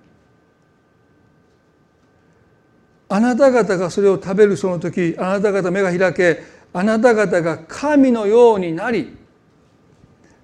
[3.09, 9.19] あなた方がそれを食べるその時あなた方目が開けあなた方が神のようになり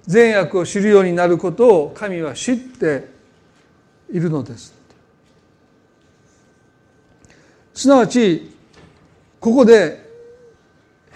[0.03, 3.09] 善悪を知るようになることを神は知って
[4.11, 4.75] いるのです
[7.73, 8.51] すなわち
[9.41, 10.08] ここで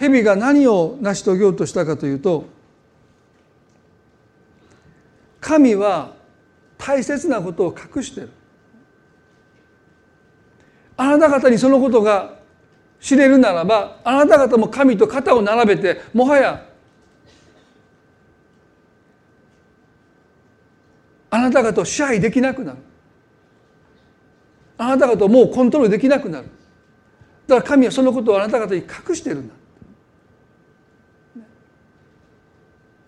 [0.02, 2.46] 蛇が何を成し遂げようとしたかというと
[5.40, 6.14] 神は
[6.76, 8.30] 大切なことを隠してる。
[10.96, 12.34] あなた方にそのことが
[13.00, 16.66] 知れるならばあなた方も神と肩を並べてもはや
[21.30, 22.78] あなた方を支配できなくなる。
[24.78, 26.48] あなた方をもうコントロールできなくなる。
[27.46, 29.54] だから神はそのことをあなた方に隠してるんだ。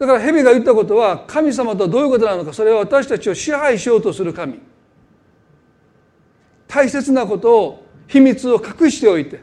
[0.04, 4.60] だから蛇が言ったことは神様とはどういうことなのかそれは私たちを支配しようとする神。
[6.68, 9.40] 大切なことを秘密を隠しておいて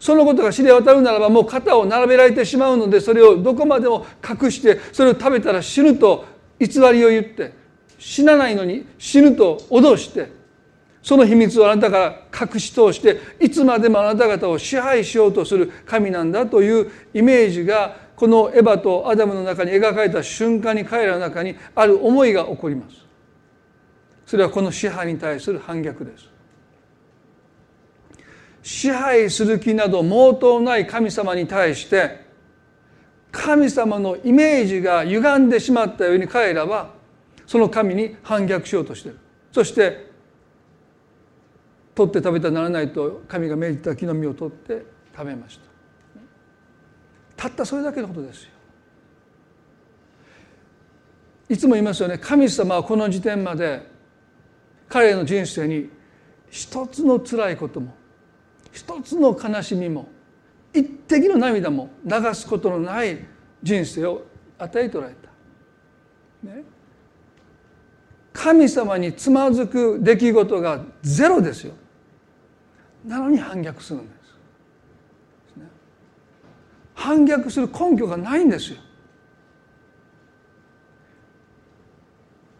[0.00, 6.24] そのことが知れ渡るならばもう肩を並べられてしまうのでそれをどこまでも隠してそれを食べたら死ぬと
[6.58, 7.52] 偽りを言って
[7.98, 10.32] 死なないのに死ぬと脅して
[11.02, 22.96] その秘密をあなたが隠し通していつまでもあなた方を支配しようとする神なんだというイメージがこのエヴァとアダムの中に描かれた瞬間に彼らの中にある思いが起こります。
[24.26, 26.28] それはこの支配に対する反逆です。
[28.62, 32.20] 支配する気など毛頭ない神様に対して
[33.32, 36.90] 神様のイメージが歪んでしまったように彼らは
[37.46, 39.18] その神に反逆しようとしている。
[39.50, 40.10] そして
[41.94, 44.84] 取って食べたらならないと神が命じた木の実を取って
[45.16, 45.69] 食べました。
[47.40, 48.50] たったそれだけのことですよ
[51.48, 53.80] いつも言いますよね神様はこの時点まで
[54.90, 55.88] 彼の人生に
[56.50, 57.94] 一つの辛いことも
[58.72, 60.10] 一つの悲しみも
[60.74, 63.24] 一滴の涙も流すことのない
[63.62, 64.26] 人生を
[64.58, 65.30] 与えておられた。
[66.46, 66.62] ね、
[68.32, 71.72] 神様につまずく出来事がゼロですよ。
[73.04, 74.19] なのに反逆するんです。
[77.00, 78.78] 反逆する根拠がないんですよ。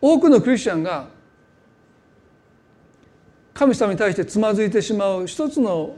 [0.01, 1.09] 多くのクリスチャンが
[3.53, 5.95] 神様に対してつまずいてしまう一つの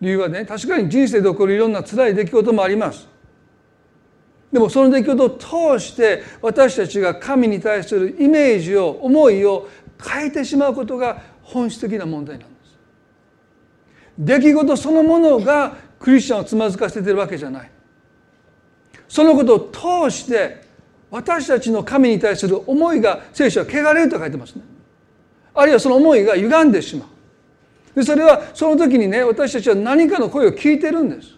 [0.00, 3.06] 理由はね確かに人生で起こるいろんな辛い出来事もあります。
[4.50, 9.68] でもその出来事を通して私たちが神に対するイメージを思いを
[10.02, 12.78] 変えてしまうことが本質的な問題なんです。
[14.18, 17.70] 出来事そのものがクリスチャンをつまずかせてるわけじゃない。
[19.08, 20.64] そのことを通して
[21.10, 24.62] 私たちの神に対する思いが聖書は汚れると書いてますね。
[25.54, 27.08] あるいはその思いが歪んでしまう。
[27.94, 31.36] でそれはその時にね私たちは何かの声を聞いてるんです。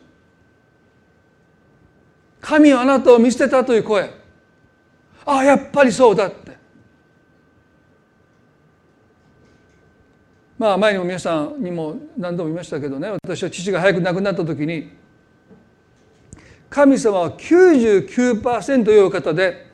[2.41, 4.11] 神はあなたを見捨てたという声。
[5.25, 6.48] ああやっぱりそうだって。
[10.59, 14.91] まあ前にも皆さんにも何度も言いましたけどね私は父が早く亡くなった時に
[16.69, 19.67] 神様は99%良い方で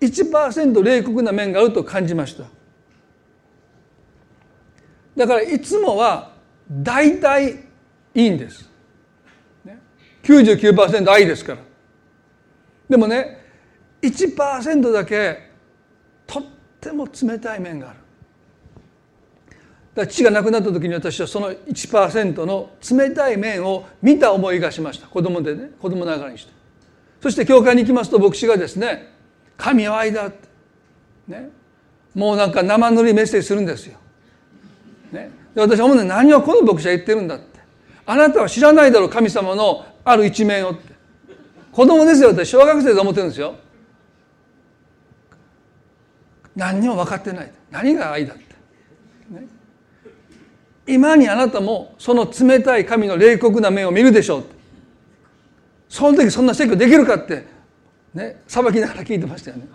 [0.00, 2.44] 1%冷酷な面があると感じました。
[5.16, 6.32] だからいつもは
[6.70, 7.64] 大体
[8.14, 8.70] いいんです、
[9.64, 9.80] ね、
[10.22, 11.58] 99%愛ですから。
[12.88, 13.44] でもね
[14.00, 15.50] 1%だけ
[16.26, 16.44] とっ
[16.80, 17.97] ても冷たい面がある。
[19.98, 25.08] だ父が亡くなった時に私はその1%の冷たい面を見た思いがしました。
[25.08, 26.52] 子供でね子供ながらにして。
[27.20, 29.12] そして教会に行きますと牧師がですね
[29.58, 30.48] 「神は愛だ」って。
[31.26, 31.50] ね。
[32.14, 33.98] もうなんか生塗りメッセージするんですよ。
[35.10, 37.58] ね、で私は思うね何をこの牧師は言ってるんだって。
[38.06, 40.92] あなたは知らないだろう神様のある一面をって。
[41.72, 42.50] 子供ですよ私。
[42.50, 43.56] 小学生で思ってるんですよ。
[46.54, 47.52] 何にも分かってない。
[47.70, 48.47] 何が愛だって、
[50.88, 54.44] 今にあなたもその冷たい神の冷酷な面を見るでしょう
[55.88, 57.58] その時そんな説教できるかって。
[58.14, 59.68] ね裁きながら聞いてましたよね。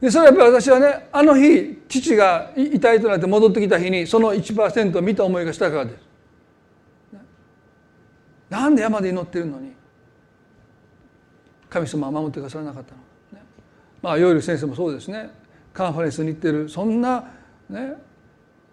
[0.00, 5.96] でそれはやっぱり私はねあの日父が遺体となって戻ってきた日にその1%を見た思いがしたからです。
[8.48, 9.72] なんで山で祈ってるのに
[11.68, 13.00] 神様は守ってくださらなかったの？
[14.00, 15.30] まあヨイル先生もそうですね。
[15.74, 17.30] カンファレンスに行ってるそんな
[17.68, 17.92] ね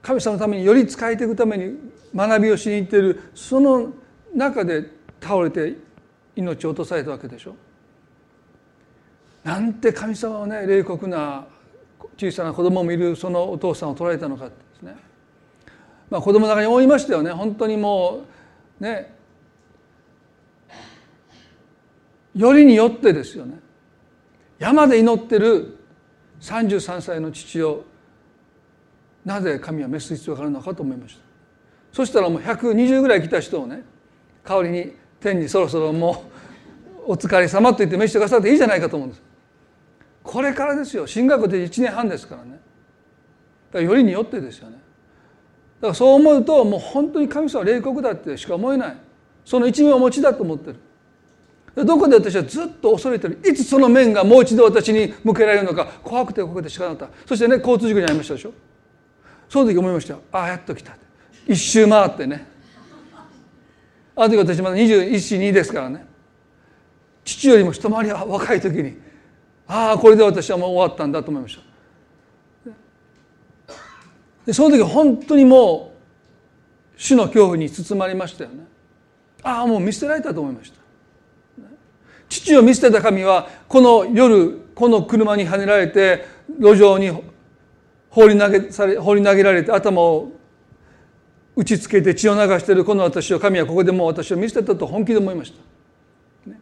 [0.07, 1.77] 神様のためにより使えていくために
[2.15, 3.91] 学びをしに行っているその
[4.33, 4.89] 中で
[5.21, 5.75] 倒れて
[6.33, 7.57] 命を落とされたわけでしょ。
[9.43, 11.45] なんて神様はね冷酷な
[12.17, 14.95] 小さな子供もいるそのお父さんを捉えたのかですね。
[16.09, 18.21] まあ子供の中に思いましたよね本当にも
[18.79, 19.13] うね
[22.33, 23.59] よりによってですよね
[24.57, 25.77] 山で祈ってる
[26.39, 27.83] 33歳の父を
[29.27, 31.21] なぜ神は召す必要があるのかと思いました。
[31.91, 33.83] そしたらもう120ぐらい来た人をね
[34.45, 36.23] 代わりに天にそろそろも
[37.05, 39.23] うお疲れ様と言って召してくださっていいじゃないかと思うんです。
[40.23, 41.05] これからですよ。
[41.05, 42.51] 進学で1年半ですからね。
[42.51, 42.59] だか
[43.73, 44.77] らよりによってですよね。
[45.81, 48.97] だからそう思うともう本当に神様は冷酷だってしか思えない。
[49.43, 50.71] その一面をお持ちだと思って
[51.75, 51.85] る。
[51.85, 53.39] どこで私はずっと恐れてる。
[53.45, 55.85] いつその面がもう一度私に向けられるのか。
[56.01, 57.27] 怖くて怖くてしかなかった。
[57.27, 58.53] そしてね交通事故に遭いましたでしょ。
[59.49, 60.15] その時思いました。
[60.31, 60.95] ああやっと来た。
[61.47, 62.45] 一周回ってね。
[64.15, 66.05] あの時私まだ212ですからね。
[67.23, 68.97] 父よりも一回り若い時に
[69.67, 71.63] ああこれで私はもう終わったんだと思いました。
[74.45, 75.93] でその時本当にも
[76.95, 78.65] う主の恐怖に包まれましたよね。
[79.43, 80.77] ああもう見捨てられたと思いました。
[82.29, 86.25] 父を見捨てた神はこの夜この車にはねられて
[86.59, 87.11] 路上に
[88.17, 90.31] 放り投げされ放り投げられて頭を
[91.55, 96.49] 打ちつけて血を流しているこの私を神はここでもう私を見捨てたと本気で思いました。
[96.49, 96.59] ね、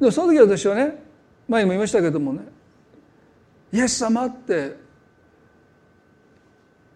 [0.00, 1.02] でもその時私はね
[1.46, 2.40] 前にも言いましたけどもね
[3.74, 4.74] イエス様って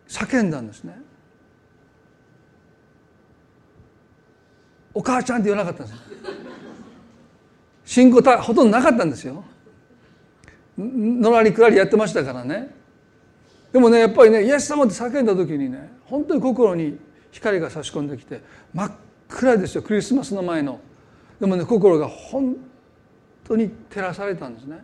[0.08, 0.98] 叫んだんですね。
[4.94, 6.00] お母ちゃんって言わなかったんです
[7.84, 9.44] 信仰たほとんどなかったんですよ
[10.78, 12.75] のらりくらりやってましたからね
[13.76, 16.96] でもねやっぱりねイエス様って叫んだ時にね本当に心に
[17.30, 18.40] 光が差し込んできて
[18.72, 18.92] 真っ
[19.28, 20.80] 暗ですよクリスマスの前の。
[21.38, 22.56] でもね心が本
[23.44, 24.78] 当に照らされたんですね。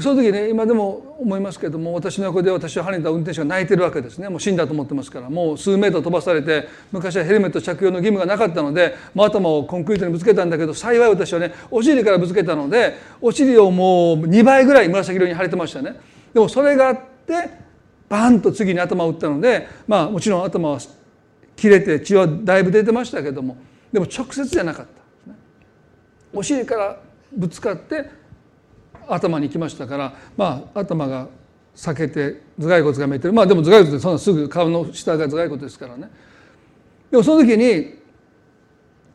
[0.00, 4.30] その時ね今でも思いますけども私の横で私をはねた運転手が泣いてるわけですね。
[4.30, 16.00] もう死んだと思ってますからもう数メートル飛ばされて昔はヘルメット着用の義務がなかったのでもう頭をコンクリートにぶつけたんだけど幸い私はねお尻からぶつけたのでお尻をもう2倍ぐらい紫色に腫れてましたね。
[16.32, 17.65] でもそれがあって
[18.08, 20.78] バンと次に頭を打ったのでまあもちろん頭は
[21.56, 23.56] 切れて血はだいぶ出てましたけども
[23.92, 25.32] でも直接じゃなかった、
[26.34, 27.00] お尻から
[27.36, 28.10] ぶつかって
[29.08, 31.28] 頭にきましたからまあ頭が
[31.74, 33.34] 裂けて頭蓋骨がめてる。
[33.34, 36.10] まあでも頭蓋骨ってそんなすぐ顔の下が頭蓋骨ですからね。
[37.10, 37.98] でもその時に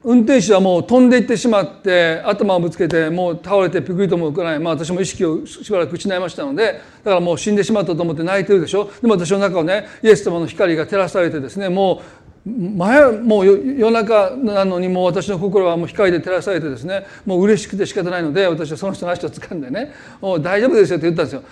[0.03, 8.89] 運転手はもう飛んでいってしまって頭をぶつけてもう倒れてピクリとも浮かない、まあ、私も意識をしばらく失いましたのでだからもう死んでしまったと思って泣いてるでしょ。
[8.99, 12.01] でも私の中をねイエス様の光が照らされてですねも
[12.47, 19.93] う前もう夜中なのにもう私の心はもう光で照らされてですねもう嬉しくて仕方ないので私はその人の足を掴んでね
[20.41, 21.43] 「大丈夫ですよ」って言ったんですよ。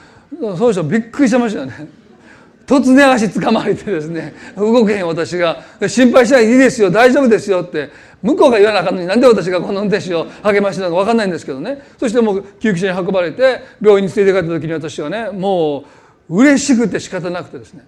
[0.57, 1.87] その人びっくりしてましたよね。
[2.69, 7.89] 突然足掴まれてですね動けへん私が「心配しないでいいですよ大丈夫ですよ」って
[8.21, 11.81] 向こうが言わなあかんのになんで私がこの運転手を励ましてたのか分かんないんですけどね。
[11.97, 15.85] そしてもう救急車に運ばれて病院に連れて帰った時に私はねも
[16.29, 17.87] う嬉しくて仕方なくてですね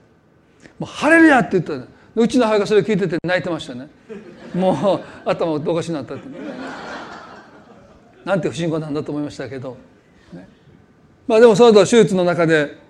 [0.80, 3.88] もう晴れるやって言ったうちの母がそれ聞いてて泣いてましたね。
[4.56, 6.24] もう頭おかしになったって
[8.26, 9.78] なんて不信仰なんだと思いましたけど、
[11.28, 12.81] まあでもその後手術の中で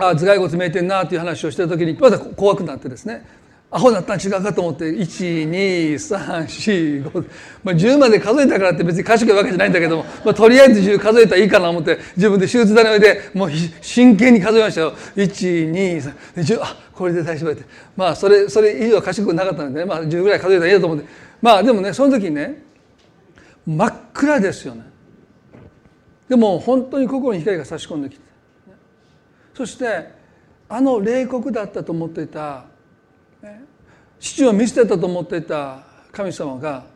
[0.00, 3.26] あ頭蓋骨見えてんなっていう話をしてる時にまた怖くなってですね。
[3.72, 7.30] アホだったん違うかと思って12345、
[7.62, 14.92] まあ、10まで数えたからって別に賢いわけじゃないんだけども、まあ、とりあえず10数えたらいいかなと思って自分で手術台の上でもう真剣に数えましたよ。
[15.14, 17.62] 12310あこれで大丈夫って。
[17.96, 21.06] まあそれそれ以上賢くなかったので、ね、まあ、10ぐらい数えたらいいと思って。
[21.40, 22.64] まあでもねその時にね
[23.64, 24.82] 真っ暗ですよね。
[26.28, 28.29] でも本当に心に光が差し込んできて。
[29.60, 30.08] そして
[30.70, 32.64] あの冷酷だったと思っていた
[34.18, 35.80] 父を見捨てたと思っていた
[36.10, 36.86] 神様が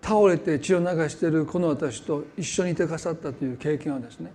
[0.00, 4.32] 倒れて血を流しているこの私と一緒にいてくださったという経験はですね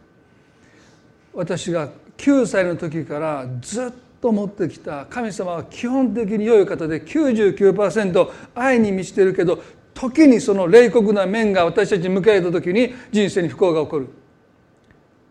[1.33, 3.91] 私が9歳の時からずっ
[4.21, 9.59] と持ってきた神様は基本的に良い方で99%愛に満ちているけど
[9.95, 14.24] 時にその冷酷な面が私たちに向けられた時に人生に不幸が起こる。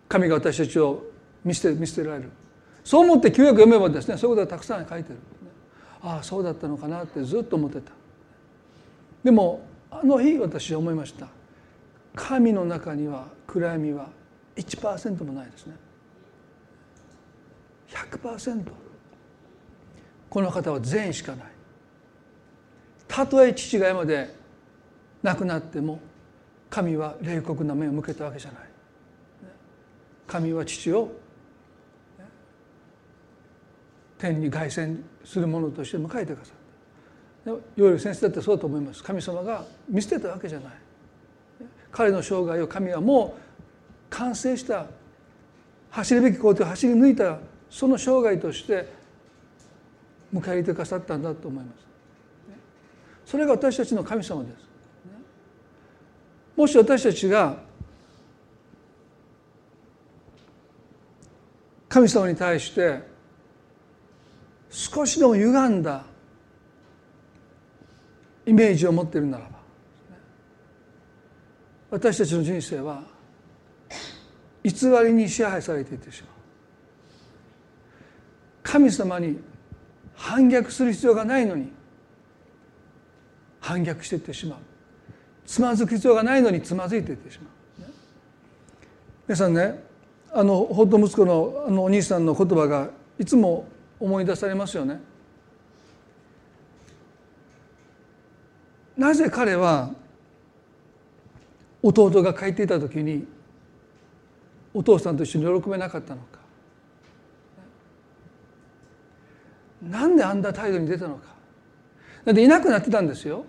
[0.09, 1.05] 神が私たちを
[1.45, 2.31] 見捨て見捨てられる。
[2.85, 5.19] そう思って旧約読めばですねそういうことがたくさん書いてる。
[6.03, 7.93] ああそうだったのかなってずっと思ってた。
[9.23, 11.29] でもあの日私は思いました。
[12.15, 14.09] 神の中には暗闇は
[14.57, 15.75] 1%もないですね。
[17.89, 18.65] 100%
[20.29, 21.47] この方は善意しかない。
[23.09, 24.35] たとえ父が山で
[25.23, 26.01] 亡くなっても
[26.69, 28.74] 神は冷酷な目を向けたわけじゃない。
[30.27, 31.13] 神は父を
[34.19, 36.55] 天に凱旋するものとして迎えてくださっ
[37.45, 37.51] た。
[37.51, 39.03] いわゆる先生だってそうだと思います。
[39.03, 40.73] 神様が見捨てたわけじゃない。
[41.93, 43.41] 彼の生涯を神はもう
[44.11, 44.87] 完成した
[45.91, 47.39] 走るべき工程を走り抜いた
[47.71, 48.89] その生涯として
[50.33, 51.85] 迎え入れてくださったんだと思います。
[53.27, 54.57] それが私たちの神様です。
[56.57, 57.59] もし私たちが
[61.95, 62.99] 神様に対して
[64.69, 66.03] 少しでも歪んだ
[68.45, 69.51] イメージを持っているならば
[71.93, 73.05] 私たちの人生は
[74.65, 74.73] 偽
[75.05, 76.31] りに支配されていってしまう。
[78.65, 79.39] 神様に
[80.17, 81.71] 反逆する必要がないのに
[83.61, 84.59] 反逆していってしまう。
[85.47, 87.45] つまずく必要がないのにつまずいていってしま
[87.87, 87.93] う。
[89.29, 89.84] 皆さんね
[90.37, 93.69] あのホット息子のあのお兄さんの言葉がいつも
[94.01, 95.01] 思い出されますよね。
[98.97, 99.91] なぜ彼は
[101.83, 103.27] 弟が帰っていた時に
[104.73, 106.41] お父さんと一緒に喜べなかったのか。
[109.83, 111.29] なんであんな態度に出たのか。
[112.25, 113.45] だっていなくなってたんですよ。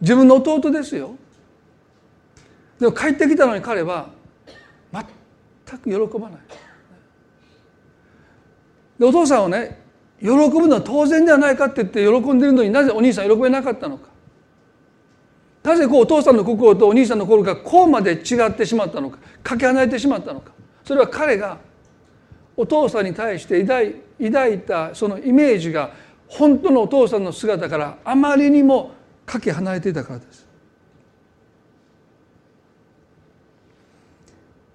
[0.00, 1.16] 自分の弟ですよ。
[2.78, 4.08] でも帰ってきたのに彼は
[5.78, 6.40] く喜ばない。
[8.98, 9.80] でお父さんはね
[10.20, 14.10] 喜ぶのは当然ではないかって言って喜んでるのになぜお兄さん喜べなかったのか。
[15.62, 19.18] なぜこうお父さんの心とお兄さんの心がこうまで違ってしまったのか。
[19.42, 20.52] かけ離れてしまったのか。
[20.84, 21.58] それは彼が
[22.56, 25.92] お父さんに対して抱いたそのイメージが
[26.28, 28.92] 本当のお父さんの姿からあまりにも
[29.24, 30.46] かけ離れていたからです。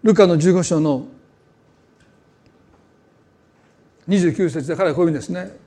[0.06, 1.08] ルカの15章の
[4.08, 5.58] 29節で彼はこういう意味ですね。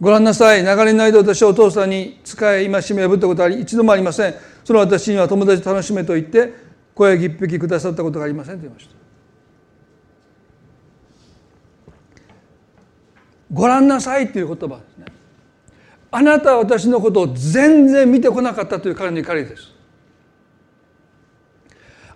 [0.00, 0.62] ご覧なさい。
[0.62, 4.34] 流れの間私はお父さんに仕え戒め破ったことは一度もありません。
[4.64, 6.54] その私には友達楽しめと言って
[6.94, 8.94] 声一匹くださったことがありませんと言いました。
[13.52, 15.04] ご覧なさいという言葉ですね。
[16.10, 19.71] あなたは私のことを全然見てこなかったという彼の怒りです。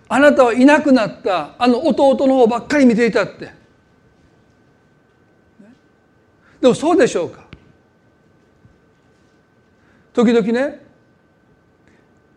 [0.09, 1.55] あなたはいなくなった。
[1.59, 3.51] あの弟の方ばっかり見ていたって。
[6.61, 7.45] でもそうでしょうか。
[10.13, 10.81] 時々ね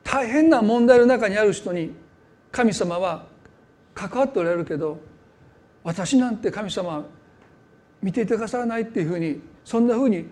[0.04, 1.94] 大変な問題の中にある人に
[2.52, 3.26] 神様は
[3.94, 5.00] 関わっておられるけど
[5.82, 7.06] 私なんて神様
[8.02, 10.26] 見ていてくださらないっていうふうにそんなふうに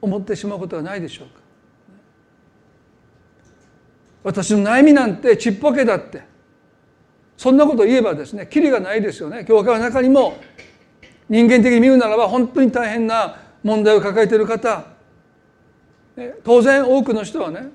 [0.00, 1.40] 思ってしまうことはないでしょうか。
[4.24, 6.29] 私の悩みなんてちっぽけだって。
[7.40, 9.46] そんなこと言えばですねきりがないですよね。
[9.46, 10.36] 教会の中にも
[11.26, 14.84] 人間的に見るならば本当に大変な問題を抱えている方。
[16.44, 17.70] 当然多くの人はね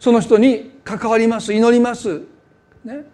[0.00, 2.22] その人に関わります祈ります。
[2.84, 3.04] ね。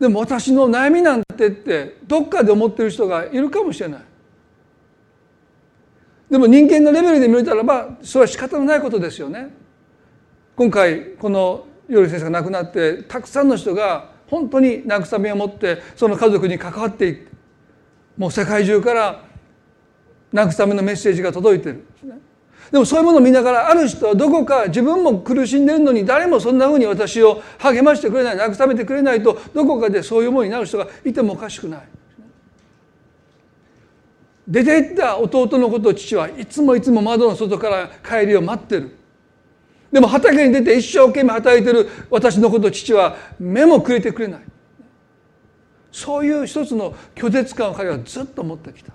[0.00, 4.00] でも私の悩みなんてってどっかで思ってる人がいるかもしれない。
[6.30, 9.58] でも人間のレベルで見れたらばそれは仕方のないことですよね。
[10.60, 17.28] 今回この頼先生が亡くなってたくさんの人が本当に慰めを持ってその家族に関わっていく。
[18.18, 19.24] もう世界中から
[20.34, 21.86] 慰めのメッセージが届いてる
[22.70, 31.80] でもそういうものを見ながらある人はどこか自分も苦しんでるのに誰もそんなふうに私を励ましてくれない慰めてくれないとどこかでそういう思いになる人がいてもおかしくない。
[34.46, 38.99] 出て行った弟のことを父はいつもいつも窓の外から帰りを待ってる。
[39.92, 44.40] でも畑に出て一生懸命働いてる私のこと父は目もくれてくれない。
[45.90, 48.92] そういう一つの拒絶感を彼はずっと持ってきた。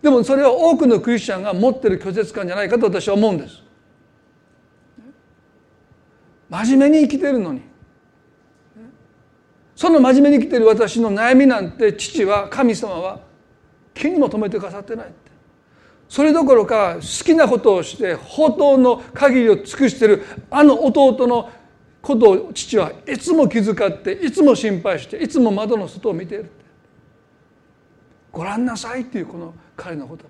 [0.00, 3.62] でもそれは多くのクリスチャンが持ってる拒絶感じゃないかと私は思うんです。
[6.48, 7.62] 真面目に生きてるのに。
[9.74, 13.20] その真面目に生きてる私の悩みなんて父は神様は
[13.94, 15.12] 気にも留めてくださってない。
[16.12, 21.50] それどころか好きなことをして宝刀の限りを尽くしているあの弟の
[22.02, 26.50] ことを父はいつも気遣っていつも心配していつも窓の外を見ている。
[28.30, 30.24] ご覧なさいっていうこの彼の言葉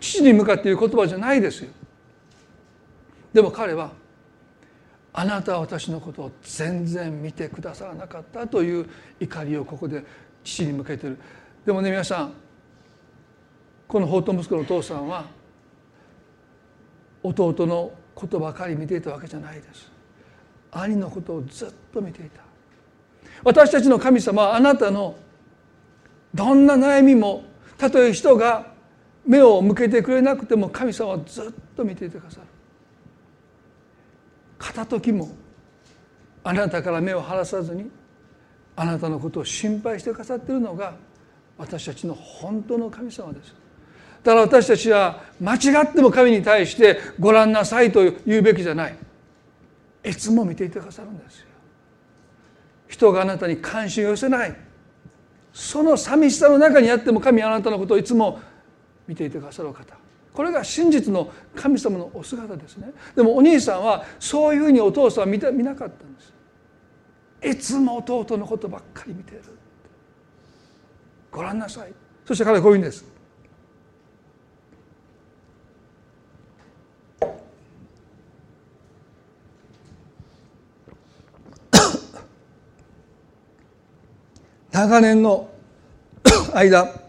[0.00, 1.70] 父に向かって言う言葉じゃないですよ。
[3.32, 3.92] でも彼は
[5.12, 8.84] あなたは私のことを全然見てくださらなかったという
[9.20, 10.04] 怒りをここで
[10.42, 11.16] 父に向けてる。
[11.64, 12.32] でもね皆さん
[13.90, 15.24] この法と息子のお父さんは
[17.24, 19.90] 弟のことばかり見ていたわけじゃないです。
[20.70, 22.40] 兄のことをずっと見ていた。
[23.42, 25.16] 私たちの神様はあなたの
[26.32, 27.42] どんな悩みも
[27.78, 28.72] たとえ人が
[29.26, 32.46] 目を向けてくれなくても神様はずっと見ていてくださる。
[34.56, 35.30] 片時も
[36.44, 37.90] あなたから目を離さずに
[38.76, 40.94] あなたのことを心配してくださっているのが
[41.58, 43.52] 私たちの本当の神様です。
[44.22, 48.96] だから私たちは間違っても神に対してご覧なさいと言うべきじゃない。
[50.04, 51.46] いつも見ていてくださるんですよ。
[52.88, 54.56] 人があなたに関心を寄せない。
[55.52, 58.40] その寂しさの中にあっても神あなたのことをいつも
[59.06, 59.94] 見ていてくださる方。
[60.32, 62.92] これが真実の神様のお姿ですね。
[63.16, 66.32] でもお兄さんはそういうふうにお父さんは見た見なかったんです。
[67.42, 69.42] いつも弟のことばっかり見ている。
[71.30, 71.92] ご覧なさい。
[72.26, 73.04] そして彼はこういうんです。
[84.72, 85.48] 長年の
[86.54, 87.00] 間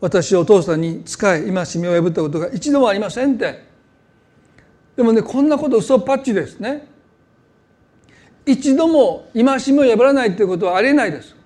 [0.00, 3.66] 私お父さんに仕え戒めを破ったことが一度もありませんって。
[4.96, 6.88] でもねこんなこと嘘っぱっちですね。
[8.46, 11.36] 一度も戒めを破らないっていうことはありえないです。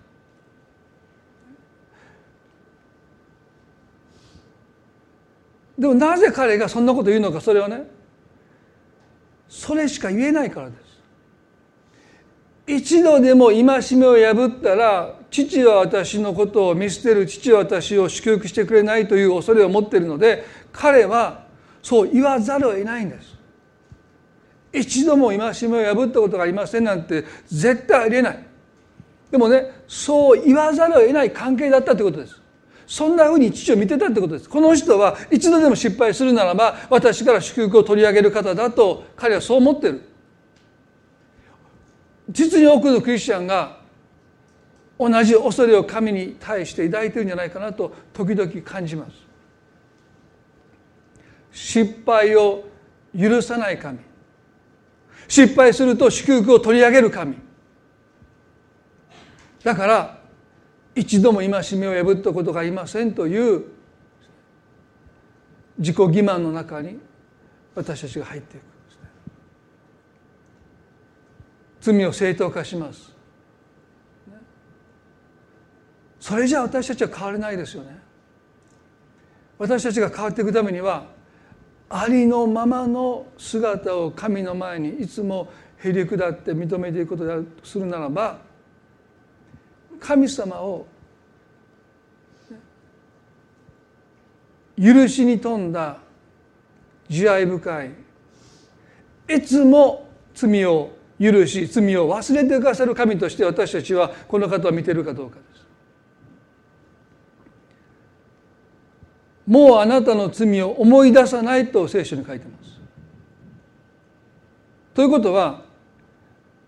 [5.79, 7.83] でもなぜ彼がそんなこと言うのかそれはね
[9.49, 10.82] それしか言えないからです。
[12.67, 13.71] 一度でも戒め
[14.07, 21.47] を破ったら父は私のことを見捨てる父は私を祝福してくれないという恐れを持っているので彼は
[21.83, 23.37] そう言わざるを得ないんです。
[24.73, 25.39] 一度も戒
[25.69, 28.47] めを破ったことがありませんなんて絶対ありえない。
[29.31, 32.41] でもねそう言わざるを得ない関係だったということです。
[32.87, 34.49] そんなふうに父を見てたってことです。
[34.49, 40.12] この人は一度でも失敗するならば私から祝福を取り上げる方だと彼はそう思ってる。
[42.33, 43.79] 実に多くのクリスチャンが
[44.99, 49.13] 同じ恐れを神に対して抱いてるんじゃないかなと時々感じます。
[51.53, 52.65] 失敗を
[53.19, 53.99] 許さない神。
[55.29, 57.37] 失敗すると祝福を取り上げる神。
[59.63, 60.19] だから
[60.95, 63.65] 一度も戒めを破ったことがありませんという
[65.79, 66.99] 自己欺瞞の中に
[67.75, 68.72] 私たちが入っていく。
[71.83, 73.13] 罪を正当化します。
[76.21, 77.99] それじゃ私たちは変われないですよね。
[79.59, 81.07] 私たちが変わっていくためには
[81.91, 88.39] ありのままの姿を神の前にいつもへり下って認めていくことであるとするならば
[90.01, 90.87] 神様を
[94.77, 95.99] 許しに富んだ
[97.09, 97.91] 慈愛深い
[99.29, 105.63] いつも罪を許し罪を忘れてくださる神として私たちはこの方を見てるかどうかです。
[109.47, 112.81] もうあなたの罪を思い出さないと聖書に書いてます。
[114.95, 115.63] ということは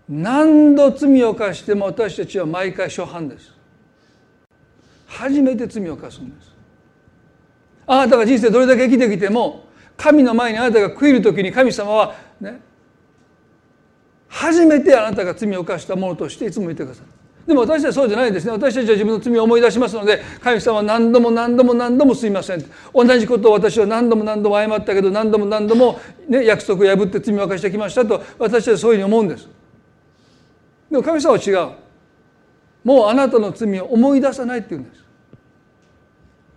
[0.09, 3.53] 何度罪を犯しても私たちは毎回初犯です
[5.07, 6.53] 初めて罪を犯すんです
[7.87, 12.61] あなたが人生どれだけ生きてきても神の前にあなたが悔いる時に神様はね
[14.35, 17.09] 初めてあなたが罪を犯したものとしていつも言ってくださる
[17.47, 18.53] でも私たちはそうじゃないですね。
[18.53, 22.65] 私たちは自分の罪を思い出しますので神様は何度も何度も何度もすいません。
[22.95, 29.49] 同じことを私は何度も何度も謝ったけど何度も何度も、ね、約束を破って罪を犯してきましたと私たちはそういうふうに思うんです。
[30.91, 31.73] でも神様は違う。
[32.83, 35.05] もうあなたの罪を思い出さないって言うんです。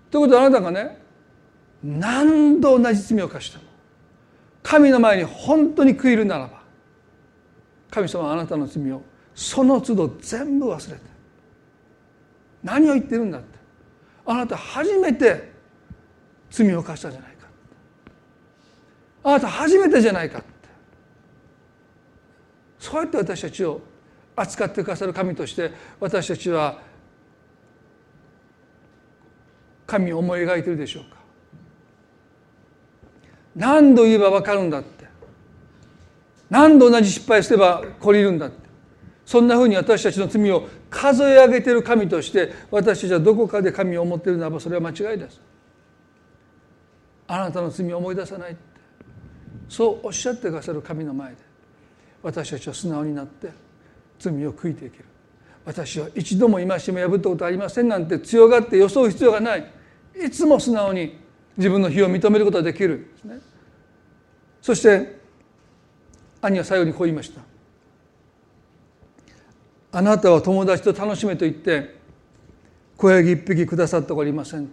[0.09, 0.97] ということであなたがね
[1.83, 3.63] 何度同じ罪を犯しても
[4.63, 6.56] 神の前に本当に悔いるならば
[7.89, 9.01] 神様はあなたの罪を
[9.33, 11.01] その都度全部忘れて
[12.63, 13.57] 何を言ってるんだって
[14.25, 15.51] あなた初めて
[16.49, 17.47] 罪を犯したじゃないか
[19.23, 20.47] あなた初めてじゃないかって
[22.79, 23.81] そうやって私たちを
[24.35, 26.79] 扱ってくださる神として私たちは
[29.85, 31.17] 神を思い描いてるでしょうか。
[33.55, 34.96] 何度言えば分かるんだって
[36.49, 38.67] 何度同じ失敗すれば懲りるんだって。
[39.25, 45.41] そんなふうに私たちの罪を数え上げている神として私たちはどこかで神を思っているならばそれは間違いです。
[47.27, 48.61] あなたの罪を思い出さないって。
[49.67, 51.37] そうおっしゃってくださる神の前で
[52.23, 53.49] 私たちは素直になって
[54.17, 55.05] 罪を悔いていける。
[55.65, 59.69] 私は一度も戒め破ったことありませんなんて強がって装う必要がない。
[60.15, 61.19] いつも素直に
[61.57, 63.09] 自分の非を認めることができる。
[63.13, 63.39] ですね。
[64.61, 65.16] そして
[66.41, 67.41] 兄は最後にこう言いました。
[69.91, 71.95] あなたは友達と楽しめと言って
[72.97, 74.69] 小ヤギ一匹くださっておりません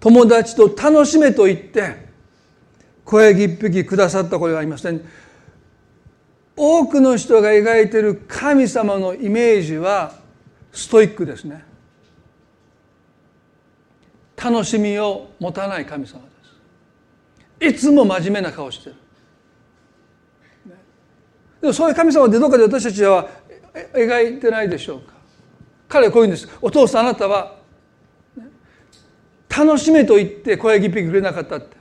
[0.00, 2.08] 友達と楽しめと言って
[3.04, 5.02] 小ヤギ一匹くださったことがありません。
[6.56, 10.14] 多くの人が描いている神様のイメージは
[10.72, 11.64] ストイックですね。
[14.36, 16.29] 楽しみを持たない神様。
[17.60, 18.96] いつも真面目な顔してる。
[21.60, 23.28] でもそういう神様ってどこかで私たちは
[23.92, 25.12] 描いてないでしょうか。
[25.88, 26.48] 彼はこう言うんです。
[26.62, 27.56] お父さんあなたは
[29.48, 31.76] 楽しめと言って小ヤギ一匹くれなかったって。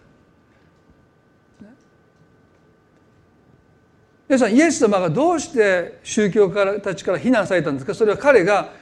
[4.28, 7.96] 皆さんイエス様がどうして宗教家たちから非難されたんですか。
[7.96, 8.74] それは彼が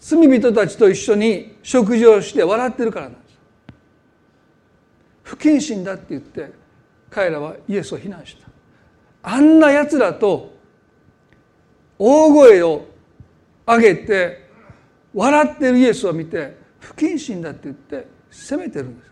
[0.00, 3.21] 罪人たちと一緒に食事をして笑ってるからなんです
[5.32, 6.52] 不謹慎だって言って
[7.08, 8.48] 彼らはイエスを非難した。
[9.22, 10.52] あんなやつらと
[11.98, 12.84] 大声を
[13.66, 14.50] 上げて
[15.14, 19.10] 笑ってるイエスを見て不謹慎だって言って責めてるんです。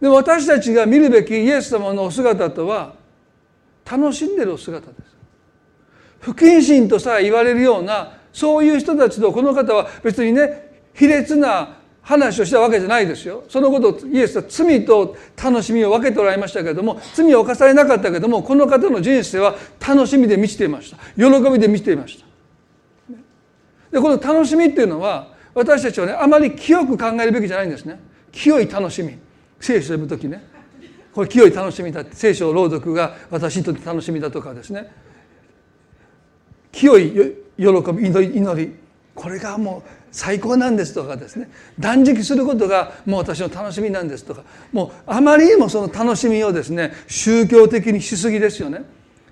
[0.00, 2.94] で私たちが見るべきイエス様のお姿とは
[3.84, 5.16] 楽しんでるお姿です。
[6.20, 13.44] 不謹慎とさえ言われるようなそういう人たちとこの方は別にね卑劣な話をしたわけじゃないですよ。
[13.48, 20.98] そのことをイエスは罪と楽しみを分けておられましたけれども罪を犯されなかったけれどもこの方の人生は楽しみで満ちていました。
[21.16, 22.26] 喜びで満ちていました。
[23.90, 27.98] でこの楽しみっていうのは私たちはねあまり清く考えるべきじゃないんですね。
[28.30, 29.16] 清い楽しみ。
[29.60, 30.44] 聖書を読む時ね。
[31.14, 34.92] これ清い楽しみだって聖書朗読が私にとって楽しみだとかですね。
[36.72, 37.12] 清い
[37.56, 38.83] 喜び祈り祈り。
[39.14, 41.48] これがもう最高なんですとかですね
[41.78, 44.42] 断食することがもう私の楽しみなんですとか
[44.72, 48.84] もうあまりにもその楽しみをですね宗教的にしすぎですよね。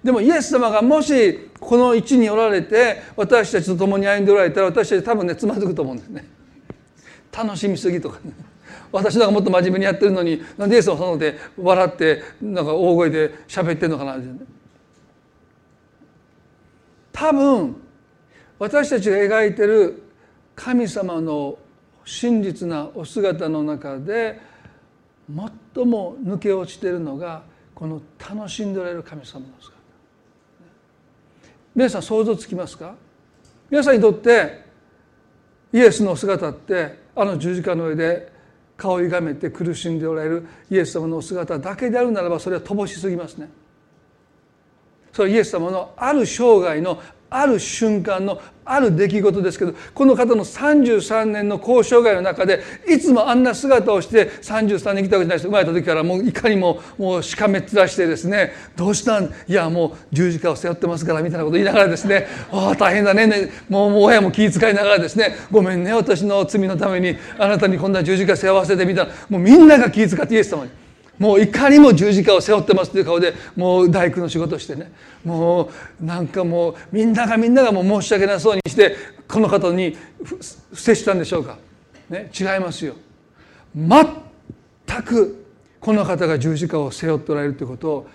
[0.02, 6.24] でもイエス様がもしこの位置におられて私たちと共に歩んでおられたら私たち多分ねつまずくと思うんですね。
[7.32, 8.32] 楽しみすぎとか、ね、
[8.90, 14.38] 私なんかもっと真面目にやってるのになんでイエス様そので笑ってなんか大声で喋ってるのかなって、ね、
[17.12, 17.76] 多分
[18.62, 20.04] 私たちが描いてる
[20.54, 21.58] 神様の
[22.04, 24.40] 真実なお姿の中で
[25.74, 27.42] 最も抜け落ちているのが
[27.74, 29.76] この楽しんでおられる神様の姿。
[31.74, 32.94] 皆さん想像つきますか？
[33.68, 34.64] 皆さんにとって
[35.72, 38.30] イエスの姿ってあの十字架の上で
[38.76, 43.50] 顔をゆがめて苦しんでおられるイエス様のお姿だけであるならばそれは乏しすぎますね。
[45.12, 47.02] それはイエス様のある生涯の
[47.34, 59.32] ある瞬間のある出来事ですけどこの方の33年の交渉外の中でいつもあんな姿をして33年来たわけじゃないです生まれた時からもういかにももうしかめっ面してですねどうしたん？
[59.48, 70.70] いやもう十字架を背負ってますからみたいなこと言いながらですねああ大変だねもうもう親も気遣いながらですねごめんね私の罪のためにあなたにこんな十字架背負わせてみたいなもうみんなが気遣ってイエス様に。
[71.18, 74.92] もういかにも十字架を背負ってますという顔でもう大工の仕事してね。
[75.24, 78.96] もうなんかもうみんながみんながもう申し訳なそうにして
[79.28, 79.96] この方に
[80.72, 81.58] 接したんでしょうか、
[82.08, 82.94] ね、違いますよ。
[83.76, 85.44] 全く
[85.80, 88.06] この方が十字架を背負っておられるということを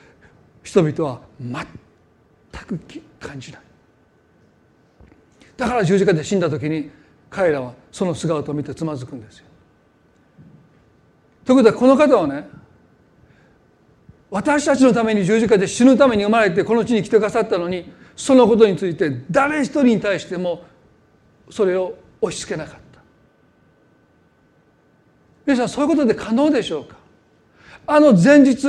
[0.64, 1.66] 人々は全
[2.66, 2.80] く
[3.20, 3.62] 感じない。
[5.56, 6.92] だから十字架で死んだ時に
[7.30, 9.46] 彼らはその姿を見てつまずくんですよ。
[11.46, 12.48] ということはこの方はね
[14.30, 20.66] 私たちのために十字架で死ぬために生まれてこの地に来てくださったのにそのことについて誰一人に対しても
[21.50, 23.02] それを押し付けなかった。
[25.46, 26.98] 皆さんそういうことで可能でしょうか？
[27.86, 28.68] あの前日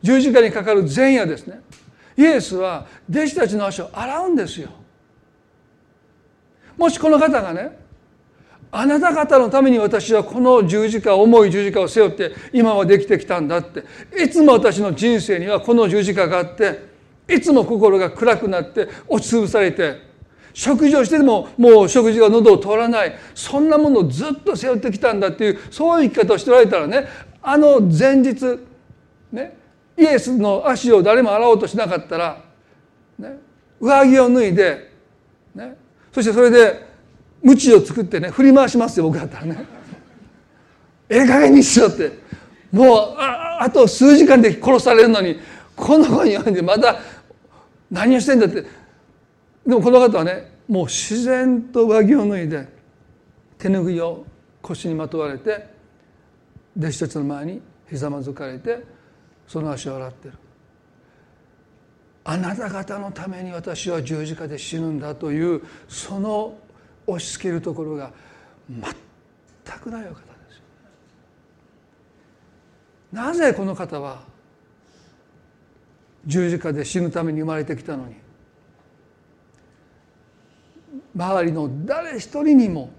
[0.00, 1.60] 十字架にかかる前夜ですね。
[2.16, 4.68] イエスは弟子たちの足を洗うんですよ。
[6.76, 7.76] もしこの方がね
[8.72, 13.84] あなた方のために私はこの十字架重い十字架を背負って今はできてきたんだって。
[14.22, 16.88] いつも私の人生にはこの十字架があって
[17.28, 20.08] いつも心が暗くなって押しつぶされて
[20.52, 23.14] 食事をしてでももう食事が喉を通らない。
[23.34, 27.06] そんなものをずっと背負ってきたんだっていうそういう生き方をしておられたらね
[27.42, 28.60] あの前日
[29.32, 29.56] ね
[29.96, 32.42] イエスの足を誰も洗おうとしなかったら、
[33.18, 33.38] ね、
[33.80, 34.92] 上着を脱いで、
[35.54, 35.76] ね、
[36.12, 36.89] そしてそれで
[37.42, 39.64] 鞭を作ってね振り回しますよ僕だったらね。
[41.08, 42.12] ええ加減にしようって。
[42.70, 45.40] もうああと数時間で殺されるのに
[45.74, 47.00] この子に読んでまた
[47.90, 48.62] 何をしてんだって。
[49.66, 52.68] でもこの方はねもう自然と上着を脱いで
[53.58, 54.24] 手ぬぐいを
[54.62, 55.66] 腰にまとわれて
[56.78, 58.84] 弟子たちの前にひざまずかれて
[59.46, 60.34] その足を洗ってる。
[62.22, 66.54] あなた方のために私は十字架で死ぬんだというその
[67.10, 68.12] 押し付けるところが
[68.68, 68.82] 全
[69.80, 70.62] くないお方です。
[73.12, 74.22] なぜこの方は
[76.26, 78.14] 十字架で死ぬために生まれてきたのに
[81.16, 82.90] 周りの誰一人にも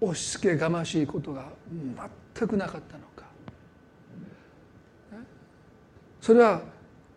[0.00, 1.46] 押し付けがましいことが
[2.36, 3.24] 全くなかったのか
[6.20, 6.62] それは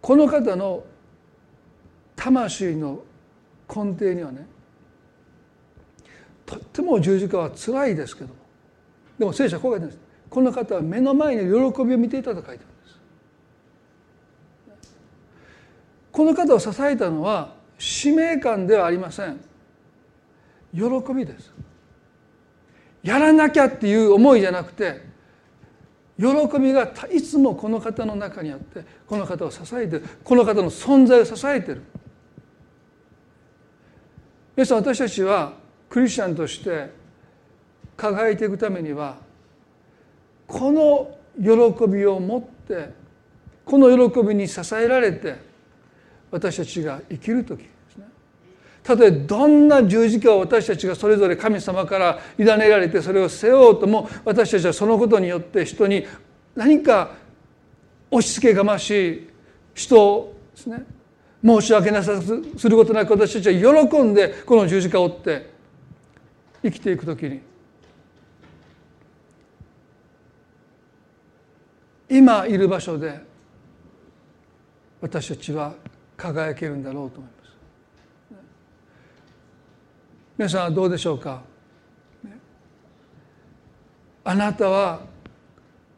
[0.02, 0.84] この方の
[2.16, 3.00] 魂の
[3.68, 4.46] 根底にはね
[6.48, 8.36] とっても十字架はつらいですけども。
[9.20, 10.08] でも聖書はこう書いてるんです。
[10.30, 13.00] この方は目の前に喜びを見ていたと書いてるんです。
[16.12, 19.40] この方を支えたのは使命感ではありません。
[20.74, 20.82] 喜
[21.14, 21.52] びです。
[23.04, 25.02] やらなきゃっていう思いじゃなくて
[26.18, 26.26] 喜
[26.60, 30.06] びがいつもこの方の中にあってこの方を支えてる。
[30.24, 31.82] この方の存在を支えてる。
[34.56, 36.90] 皆さん私たちはクリスチャンとして
[37.96, 39.18] 輝いていくためには
[40.46, 42.90] この喜びを持って
[43.66, 45.36] この喜びに支えられて
[46.32, 48.06] 私たちが生きる時ですね。
[48.84, 56.06] たとえどんな十字架を私たちがそれぞれ神様から委ねられてそれを背負おうとも私たちはそのことによって人に
[56.56, 57.12] 何か
[58.10, 59.30] 押し付けがましい
[59.74, 60.86] 人をですね
[61.44, 65.57] 申し訳なさすることなく私たちは喜んでこの十字架を追って
[66.64, 67.42] 生きていく時に。
[72.10, 73.20] 今いる場所で
[75.02, 75.76] 私たちは
[76.16, 77.52] 輝けるんだろうと思います。
[80.38, 81.44] 皆さんはどうでしょうか？
[84.24, 85.02] あなたは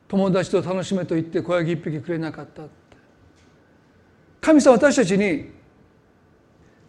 [0.07, 2.63] 友達と楽しめと言って小ヤギ一匹くれなかった。
[4.41, 5.51] 神様私たちに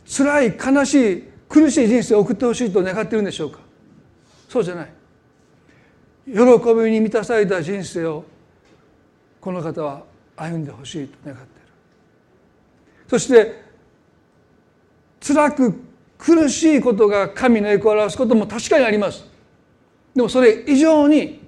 [0.06, 3.58] 辛い悲しい苦しい人生を送ってほしいと願ってるんでしょうか？
[4.48, 4.88] そうじゃない。
[6.26, 8.24] 喜びに満たされた人生を
[9.40, 10.04] この方は
[10.36, 11.50] 歩んでほしいと願っている。
[13.08, 13.62] そして
[15.20, 15.74] 辛く
[16.16, 19.24] 苦しいことが神の栄光を表すことも確かにあります。
[20.14, 21.40] でもそれ以上に